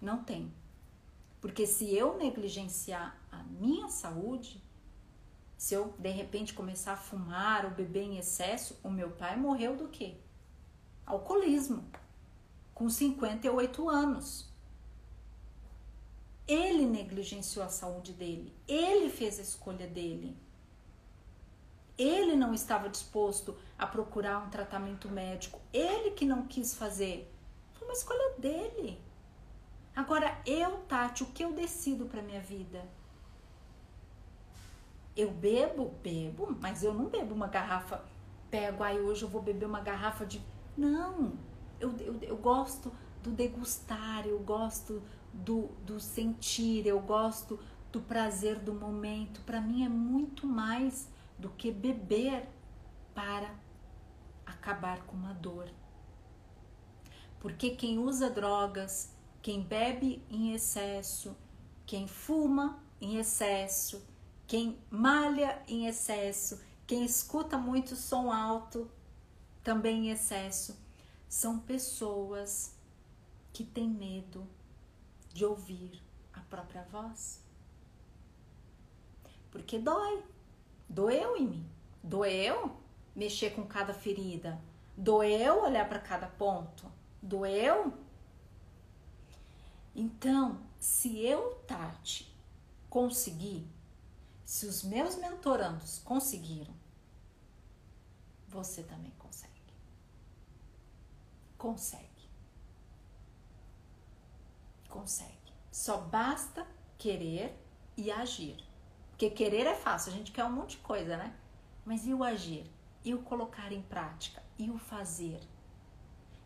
[0.00, 0.52] Não tem.
[1.40, 4.62] Porque se eu negligenciar a minha saúde,
[5.60, 9.76] se eu de repente começar a fumar ou beber em excesso, o meu pai morreu
[9.76, 10.16] do quê?
[11.04, 11.84] Alcoolismo,
[12.72, 14.50] com 58 anos.
[16.48, 20.34] Ele negligenciou a saúde dele, ele fez a escolha dele.
[21.98, 27.30] Ele não estava disposto a procurar um tratamento médico, ele que não quis fazer.
[27.74, 28.98] Foi uma escolha dele.
[29.94, 32.82] Agora, eu, Tati, o que eu decido para minha vida?
[35.16, 35.94] Eu bebo?
[36.02, 38.04] Bebo, mas eu não bebo uma garrafa.
[38.50, 40.40] Pego, aí hoje eu vou beber uma garrafa de.
[40.76, 41.32] Não,
[41.78, 42.92] eu, eu, eu gosto
[43.22, 45.02] do degustar, eu gosto
[45.32, 47.58] do, do sentir, eu gosto
[47.92, 49.40] do prazer do momento.
[49.42, 51.08] Para mim é muito mais
[51.38, 52.48] do que beber
[53.14, 53.54] para
[54.46, 55.68] acabar com uma dor.
[57.38, 61.36] Porque quem usa drogas, quem bebe em excesso,
[61.86, 64.06] quem fuma em excesso,
[64.50, 68.90] quem malha em excesso, quem escuta muito som alto
[69.62, 70.76] também em excesso,
[71.28, 72.74] são pessoas
[73.52, 74.44] que têm medo
[75.32, 77.40] de ouvir a própria voz.
[79.52, 80.24] Porque dói.
[80.88, 81.70] Doeu em mim.
[82.02, 82.76] Doeu
[83.14, 84.60] mexer com cada ferida.
[84.96, 86.90] Doeu olhar para cada ponto.
[87.22, 87.92] Doeu.
[89.94, 92.36] Então, se eu, Tati,
[92.88, 93.64] conseguir,
[94.50, 96.74] se os meus mentorandos conseguiram,
[98.48, 99.52] você também consegue.
[101.56, 102.10] Consegue
[104.90, 105.30] consegue.
[105.70, 106.66] Só basta
[106.98, 107.56] querer
[107.96, 108.56] e agir.
[109.10, 111.32] Porque querer é fácil, a gente quer um monte de coisa, né?
[111.84, 112.66] Mas e o agir?
[113.04, 114.42] E o colocar em prática?
[114.58, 115.40] E o fazer?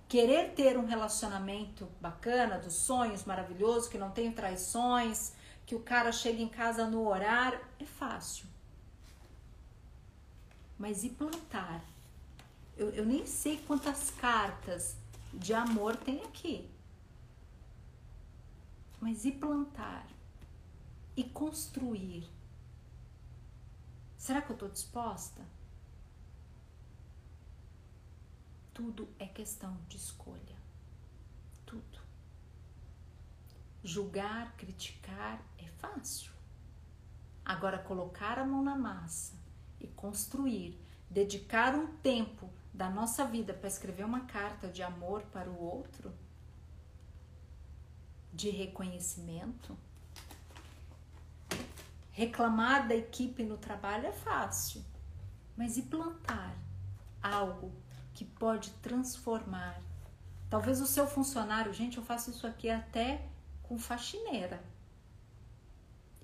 [0.06, 5.32] Querer ter um relacionamento bacana, dos sonhos maravilhoso, que não tem traições,
[5.66, 8.46] que o cara chega em casa no horário, é fácil.
[10.78, 11.84] Mas e plantar?
[12.76, 14.96] Eu, eu nem sei quantas cartas
[15.32, 16.68] de amor tem aqui
[19.04, 20.06] mas e plantar?
[21.14, 22.26] E construir?
[24.16, 25.46] Será que eu estou disposta?
[28.72, 30.56] Tudo é questão de escolha.
[31.66, 32.00] Tudo.
[33.84, 36.32] Julgar, criticar é fácil.
[37.44, 39.34] Agora, colocar a mão na massa
[39.78, 40.80] e construir,
[41.10, 46.12] dedicar um tempo da nossa vida para escrever uma carta de amor para o outro,
[48.32, 49.76] de reconhecimento.
[52.10, 54.84] Reclamar da equipe no trabalho é fácil,
[55.56, 56.56] mas e plantar
[57.22, 57.72] algo
[58.14, 59.80] que pode transformar?
[60.48, 63.28] Talvez o seu funcionário, gente, eu faço isso aqui até
[63.62, 64.62] com faxineira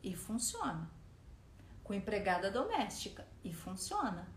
[0.03, 0.89] e funciona.
[1.91, 4.29] Com empregada doméstica e funciona.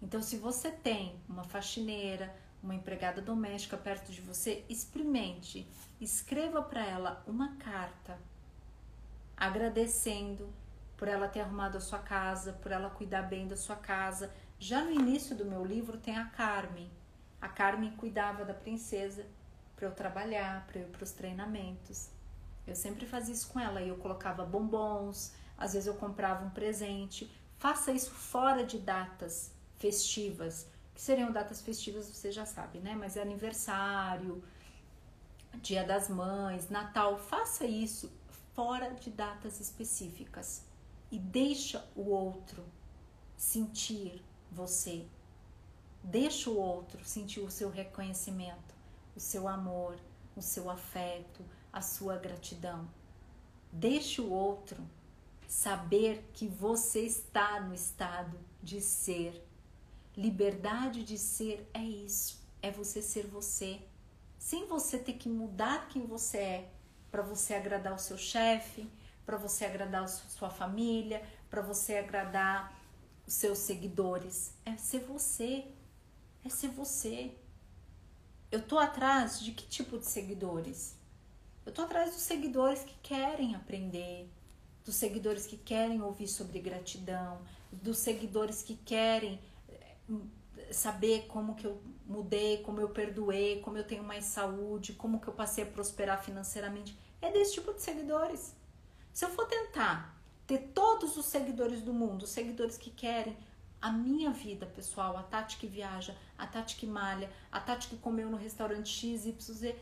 [0.00, 5.66] Então, se você tem uma faxineira, uma empregada doméstica perto de você, experimente,
[6.00, 8.16] escreva para ela uma carta
[9.36, 10.54] agradecendo
[10.96, 14.32] por ela ter arrumado a sua casa, por ela cuidar bem da sua casa.
[14.60, 16.88] Já no início do meu livro tem a Carmen.
[17.40, 19.26] A Carmen cuidava da princesa
[19.74, 22.08] para eu trabalhar, para eu ir para os treinamentos.
[22.64, 27.30] Eu sempre fazia isso com ela eu colocava bombons, às vezes eu comprava um presente.
[27.58, 32.94] Faça isso fora de datas festivas que seriam datas festivas, você já sabe, né?
[32.94, 34.42] Mas é aniversário,
[35.60, 38.10] Dia das Mães, Natal, faça isso
[38.54, 40.64] fora de datas específicas
[41.10, 42.64] e deixa o outro
[43.36, 45.06] sentir você.
[46.02, 48.74] Deixa o outro sentir o seu reconhecimento,
[49.14, 49.96] o seu amor,
[50.34, 52.88] o seu afeto, a sua gratidão.
[53.70, 54.82] Deixa o outro
[55.52, 59.46] saber que você está no estado de ser
[60.16, 63.80] Liberdade de ser é isso, é você ser você,
[64.38, 66.72] sem você ter que mudar quem você é
[67.10, 68.86] para você agradar o seu chefe,
[69.24, 72.78] para você agradar a sua família, para você agradar
[73.26, 74.52] os seus seguidores.
[74.66, 75.64] É ser você,
[76.44, 77.34] é ser você.
[78.50, 80.94] eu tô atrás de que tipo de seguidores?
[81.64, 84.28] Eu tô atrás dos seguidores que querem aprender,
[84.84, 91.66] dos seguidores que querem ouvir sobre gratidão, dos seguidores que querem eh, saber como que
[91.66, 95.66] eu mudei, como eu perdoei, como eu tenho mais saúde, como que eu passei a
[95.66, 96.96] prosperar financeiramente.
[97.20, 98.54] É desse tipo de seguidores.
[99.12, 103.36] Se eu for tentar ter todos os seguidores do mundo, os seguidores que querem
[103.80, 107.96] a minha vida pessoal, a Tati que viaja, a Tati que malha, a Tati que
[107.96, 109.76] comeu no restaurante X, Y, Z,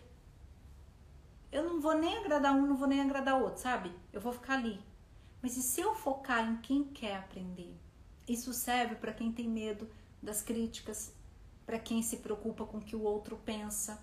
[1.53, 3.93] eu não vou nem agradar um, não vou nem agradar outro, sabe?
[4.13, 4.81] Eu vou ficar ali.
[5.43, 7.75] Mas e se eu focar em quem quer aprender?
[8.29, 9.89] Isso serve para quem tem medo
[10.23, 11.13] das críticas,
[11.65, 14.01] para quem se preocupa com o que o outro pensa.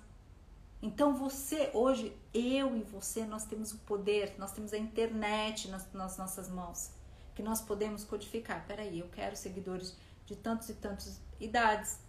[0.82, 5.92] Então você, hoje, eu e você, nós temos o poder, nós temos a internet nas,
[5.94, 6.92] nas nossas mãos,
[7.36, 8.66] que nós podemos codificar.
[8.68, 12.00] Peraí, eu quero seguidores de tantos e tantas idades,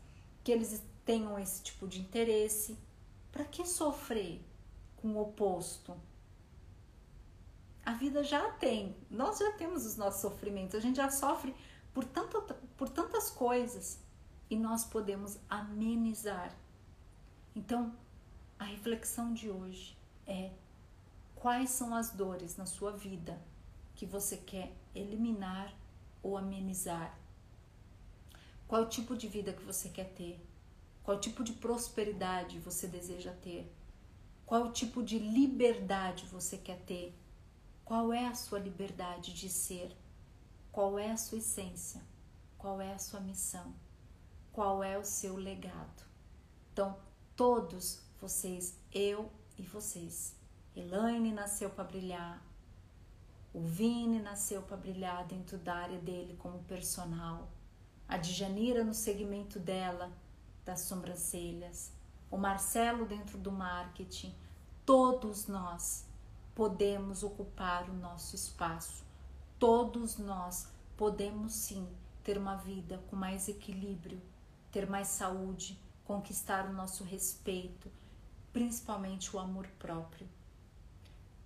[0.42, 2.78] que eles tenham esse tipo de interesse.
[3.30, 4.42] Para que sofrer
[4.96, 5.94] com o oposto?
[7.88, 11.54] A vida já tem, nós já temos os nossos sofrimentos, a gente já sofre
[11.94, 12.42] por, tanto,
[12.76, 13.98] por tantas coisas
[14.50, 16.54] e nós podemos amenizar.
[17.56, 17.96] Então,
[18.58, 20.50] a reflexão de hoje é:
[21.34, 23.40] quais são as dores na sua vida
[23.94, 25.74] que você quer eliminar
[26.22, 27.18] ou amenizar?
[28.66, 30.38] Qual tipo de vida que você quer ter?
[31.02, 33.74] Qual tipo de prosperidade você deseja ter?
[34.44, 37.18] Qual tipo de liberdade você quer ter?
[37.88, 39.96] Qual é a sua liberdade de ser?
[40.70, 42.02] Qual é a sua essência?
[42.58, 43.74] Qual é a sua missão?
[44.52, 46.04] Qual é o seu legado?
[46.70, 46.98] Então,
[47.34, 50.36] todos vocês, eu e vocês.
[50.76, 52.42] Elaine nasceu para brilhar.
[53.54, 57.48] O Vini nasceu para brilhar dentro da área dele como personal.
[58.06, 60.12] A Djanira no segmento dela
[60.62, 61.90] das sobrancelhas.
[62.30, 64.34] O Marcelo dentro do marketing.
[64.84, 66.06] Todos nós
[66.58, 69.04] podemos ocupar o nosso espaço.
[69.60, 71.86] Todos nós podemos sim
[72.24, 74.20] ter uma vida com mais equilíbrio,
[74.72, 77.88] ter mais saúde, conquistar o nosso respeito,
[78.52, 80.28] principalmente o amor próprio.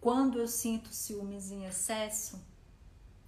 [0.01, 2.43] Quando eu sinto ciúmes em excesso,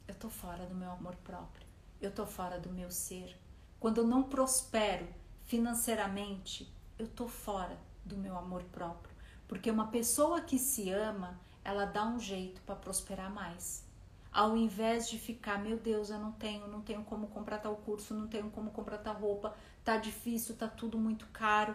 [0.08, 1.66] eu tô fora do meu amor próprio,
[2.00, 3.38] eu tô fora do meu ser.
[3.78, 5.06] Quando eu não prospero
[5.42, 6.66] financeiramente,
[6.98, 9.14] eu tô fora do meu amor próprio,
[9.46, 13.84] porque uma pessoa que se ama, ela dá um jeito para prosperar mais.
[14.30, 18.14] Ao invés de ficar, meu Deus, eu não tenho, não tenho como comprar tal curso,
[18.14, 21.74] não tenho como comprar tal roupa, tá difícil, tá tudo muito caro,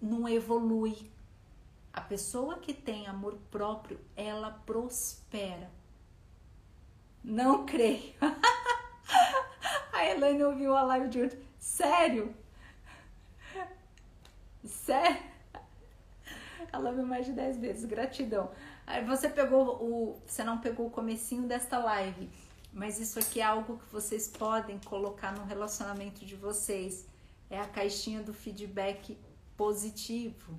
[0.00, 1.10] não evolui,
[1.92, 5.68] a pessoa que tem amor próprio, ela prospera.
[7.24, 8.14] Não creio.
[9.92, 11.38] a Elaine ouviu a live de hoje.
[11.58, 12.32] Sério?
[14.64, 15.20] Sério?
[16.72, 17.84] Ela viu mais de 10 vezes.
[17.84, 18.52] Gratidão.
[18.88, 20.22] Aí você pegou o.
[20.26, 22.28] Você não pegou o comecinho desta live.
[22.72, 27.06] Mas isso aqui é algo que vocês podem colocar no relacionamento de vocês.
[27.48, 29.16] É a caixinha do feedback
[29.56, 30.54] positivo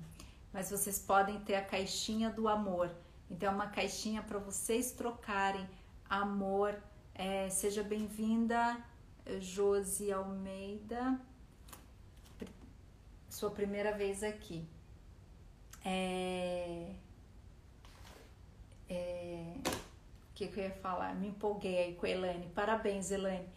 [0.52, 2.90] mas vocês podem ter a caixinha do amor.
[3.30, 5.68] Então, é uma caixinha para vocês trocarem
[6.08, 6.76] amor.
[7.14, 8.82] É, seja bem-vinda,
[9.38, 11.20] Josi Almeida,
[13.28, 14.66] sua primeira vez aqui.
[15.84, 16.94] É,
[18.90, 21.14] é, o que, que eu ia falar?
[21.14, 22.50] Me empolguei aí com a Elaine.
[22.54, 23.48] Parabéns, Elaine.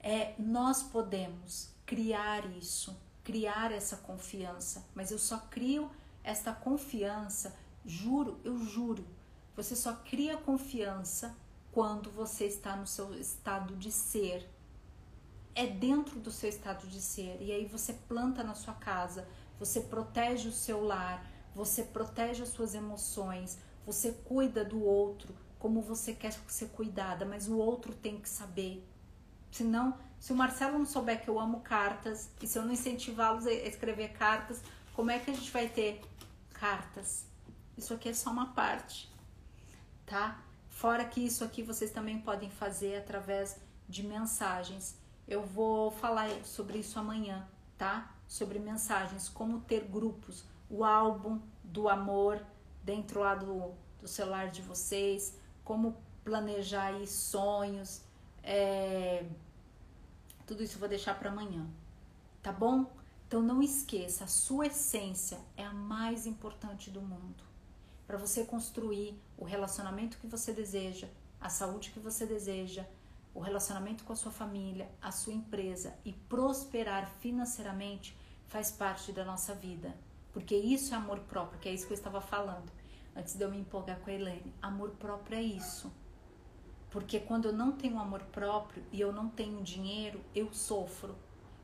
[0.00, 5.90] É, nós podemos criar isso, criar essa confiança, mas eu só crio
[6.22, 7.54] esta confiança,
[7.84, 9.04] juro, eu juro,
[9.56, 11.36] você só cria confiança
[11.72, 14.48] quando você está no seu estado de ser.
[15.54, 17.36] É dentro do seu estado de ser.
[17.40, 19.26] E aí você planta na sua casa,
[19.58, 23.58] você protege o seu lar, você protege as suas emoções,
[23.90, 28.86] você cuida do outro como você quer ser cuidada, mas o outro tem que saber.
[29.50, 33.46] Senão, se o Marcelo não souber que eu amo cartas e se eu não incentivá-los
[33.46, 34.62] a escrever cartas,
[34.94, 36.00] como é que a gente vai ter
[36.52, 37.26] cartas.
[37.76, 39.12] Isso aqui é só uma parte,
[40.06, 40.42] tá?
[40.68, 44.96] Fora que isso aqui vocês também podem fazer através de mensagens.
[45.26, 48.14] Eu vou falar sobre isso amanhã, tá?
[48.26, 52.42] Sobre mensagens, como ter grupos, o álbum do amor
[52.82, 58.02] dentro lá do, do celular de vocês, como planejar aí sonhos,
[58.42, 59.24] é...
[60.46, 61.66] tudo isso eu vou deixar para amanhã,
[62.42, 62.90] tá bom?
[63.26, 67.44] Então não esqueça, a sua essência é a mais importante do mundo.
[68.06, 71.08] Para você construir o relacionamento que você deseja,
[71.40, 72.84] a saúde que você deseja,
[73.32, 78.16] o relacionamento com a sua família, a sua empresa e prosperar financeiramente
[78.48, 79.94] faz parte da nossa vida.
[80.32, 82.79] Porque isso é amor próprio, que é isso que eu estava falando
[83.14, 84.54] antes de eu me empolgar com a Helene.
[84.60, 85.92] Amor próprio é isso.
[86.90, 91.14] Porque quando eu não tenho amor próprio e eu não tenho dinheiro, eu sofro.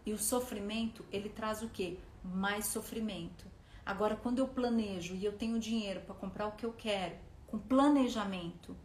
[0.04, 1.98] E o sofrimento, ele traz o quê?
[2.22, 3.44] Mais sofrimento.
[3.84, 7.16] Agora, quando eu planejo e eu tenho dinheiro para comprar o que eu quero,
[7.46, 8.76] com planejamento,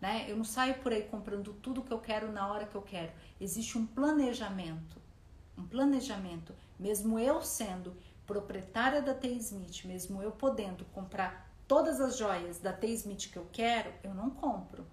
[0.00, 0.26] né?
[0.28, 3.12] Eu não saio por aí comprando tudo que eu quero na hora que eu quero.
[3.40, 5.00] Existe um planejamento.
[5.56, 6.54] Um planejamento.
[6.78, 7.96] Mesmo eu sendo
[8.26, 9.28] proprietária da T.
[9.28, 12.88] Smith, mesmo eu podendo comprar todas as joias da T.
[12.88, 14.86] Smith que eu quero, eu não compro.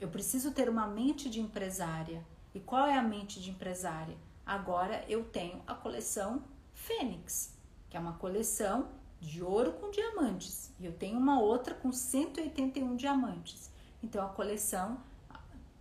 [0.00, 2.24] Eu preciso ter uma mente de empresária.
[2.54, 4.16] E qual é a mente de empresária?
[4.44, 6.42] Agora eu tenho a coleção
[6.74, 7.56] Fênix,
[7.88, 8.88] que é uma coleção
[9.20, 10.72] de ouro com diamantes.
[10.78, 13.70] E eu tenho uma outra com 181 diamantes.
[14.02, 15.00] Então a coleção,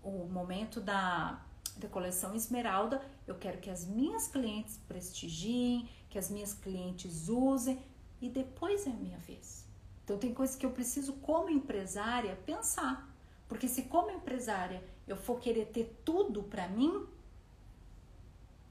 [0.04, 1.44] o momento da,
[1.78, 7.84] da coleção Esmeralda, eu quero que as minhas clientes prestigiem, que as minhas clientes usem
[8.22, 9.61] e depois é a minha vez.
[10.12, 13.10] Então tem coisas que eu preciso como empresária pensar.
[13.48, 17.08] Porque se como empresária eu for querer ter tudo para mim,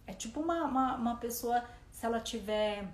[0.06, 2.86] é tipo uma, uma, uma, pessoa, se ela tiver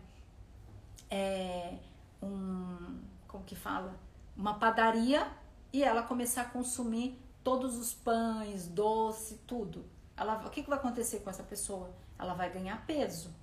[1.11, 1.77] é,
[2.23, 3.99] um, como que fala?
[4.37, 5.29] Uma padaria
[5.73, 9.85] e ela começar a consumir todos os pães, doce, tudo.
[10.17, 11.91] Ela, o que, que vai acontecer com essa pessoa?
[12.17, 13.35] Ela vai ganhar peso.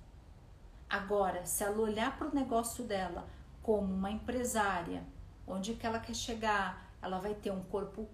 [0.88, 3.28] Agora, se ela olhar para o negócio dela
[3.64, 5.02] como uma empresária,
[5.46, 8.06] onde que ela quer chegar, ela vai ter um corpo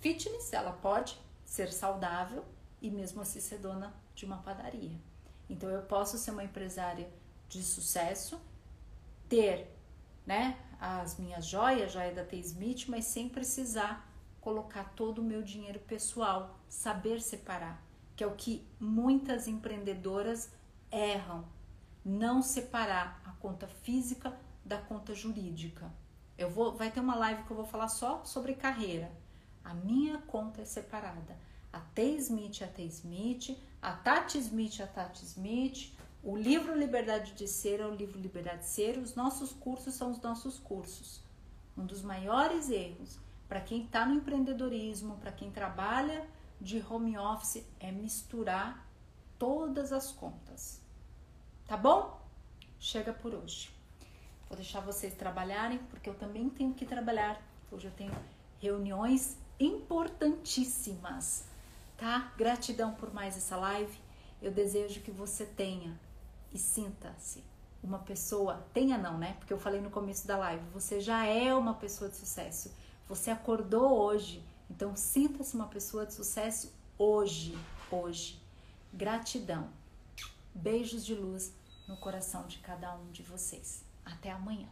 [0.00, 2.42] fitness, ela pode ser saudável
[2.80, 4.98] e mesmo assim ser dona de uma padaria.
[5.48, 7.06] Então eu posso ser uma empresária
[7.50, 8.40] de sucesso,
[9.28, 9.70] ter,
[10.24, 12.38] né, as minhas joias, joia da T.
[12.38, 17.82] Smith, mas sem precisar colocar todo o meu dinheiro pessoal, saber separar,
[18.16, 20.50] que é o que muitas empreendedoras
[20.90, 21.44] erram,
[22.02, 25.90] não separar a conta física da conta jurídica.
[26.36, 29.10] Eu vou, vai ter uma live que eu vou falar só sobre carreira.
[29.64, 31.38] A minha conta é separada.
[31.72, 32.02] A T.
[32.16, 32.82] Smith, a T.
[32.84, 35.92] Smith, a Tati Smith, a Tati Smith.
[36.22, 38.98] O livro Liberdade de Ser é o livro Liberdade de Ser.
[38.98, 41.22] Os nossos cursos são os nossos cursos.
[41.76, 46.26] Um dos maiores erros para quem está no empreendedorismo, para quem trabalha
[46.60, 48.88] de home office, é misturar
[49.38, 50.80] todas as contas.
[51.66, 52.20] Tá bom?
[52.78, 53.75] Chega por hoje.
[54.48, 57.40] Vou deixar vocês trabalharem, porque eu também tenho que trabalhar.
[57.70, 58.14] Hoje eu tenho
[58.60, 61.44] reuniões importantíssimas,
[61.96, 62.32] tá?
[62.36, 63.98] Gratidão por mais essa live.
[64.40, 65.98] Eu desejo que você tenha
[66.52, 67.42] e sinta-se
[67.82, 69.34] uma pessoa, tenha não, né?
[69.38, 72.74] Porque eu falei no começo da live, você já é uma pessoa de sucesso.
[73.08, 77.56] Você acordou hoje, então sinta-se uma pessoa de sucesso hoje,
[77.90, 78.42] hoje.
[78.92, 79.70] Gratidão.
[80.54, 81.54] Beijos de luz
[81.86, 83.85] no coração de cada um de vocês.
[84.06, 84.68] Até amanhã.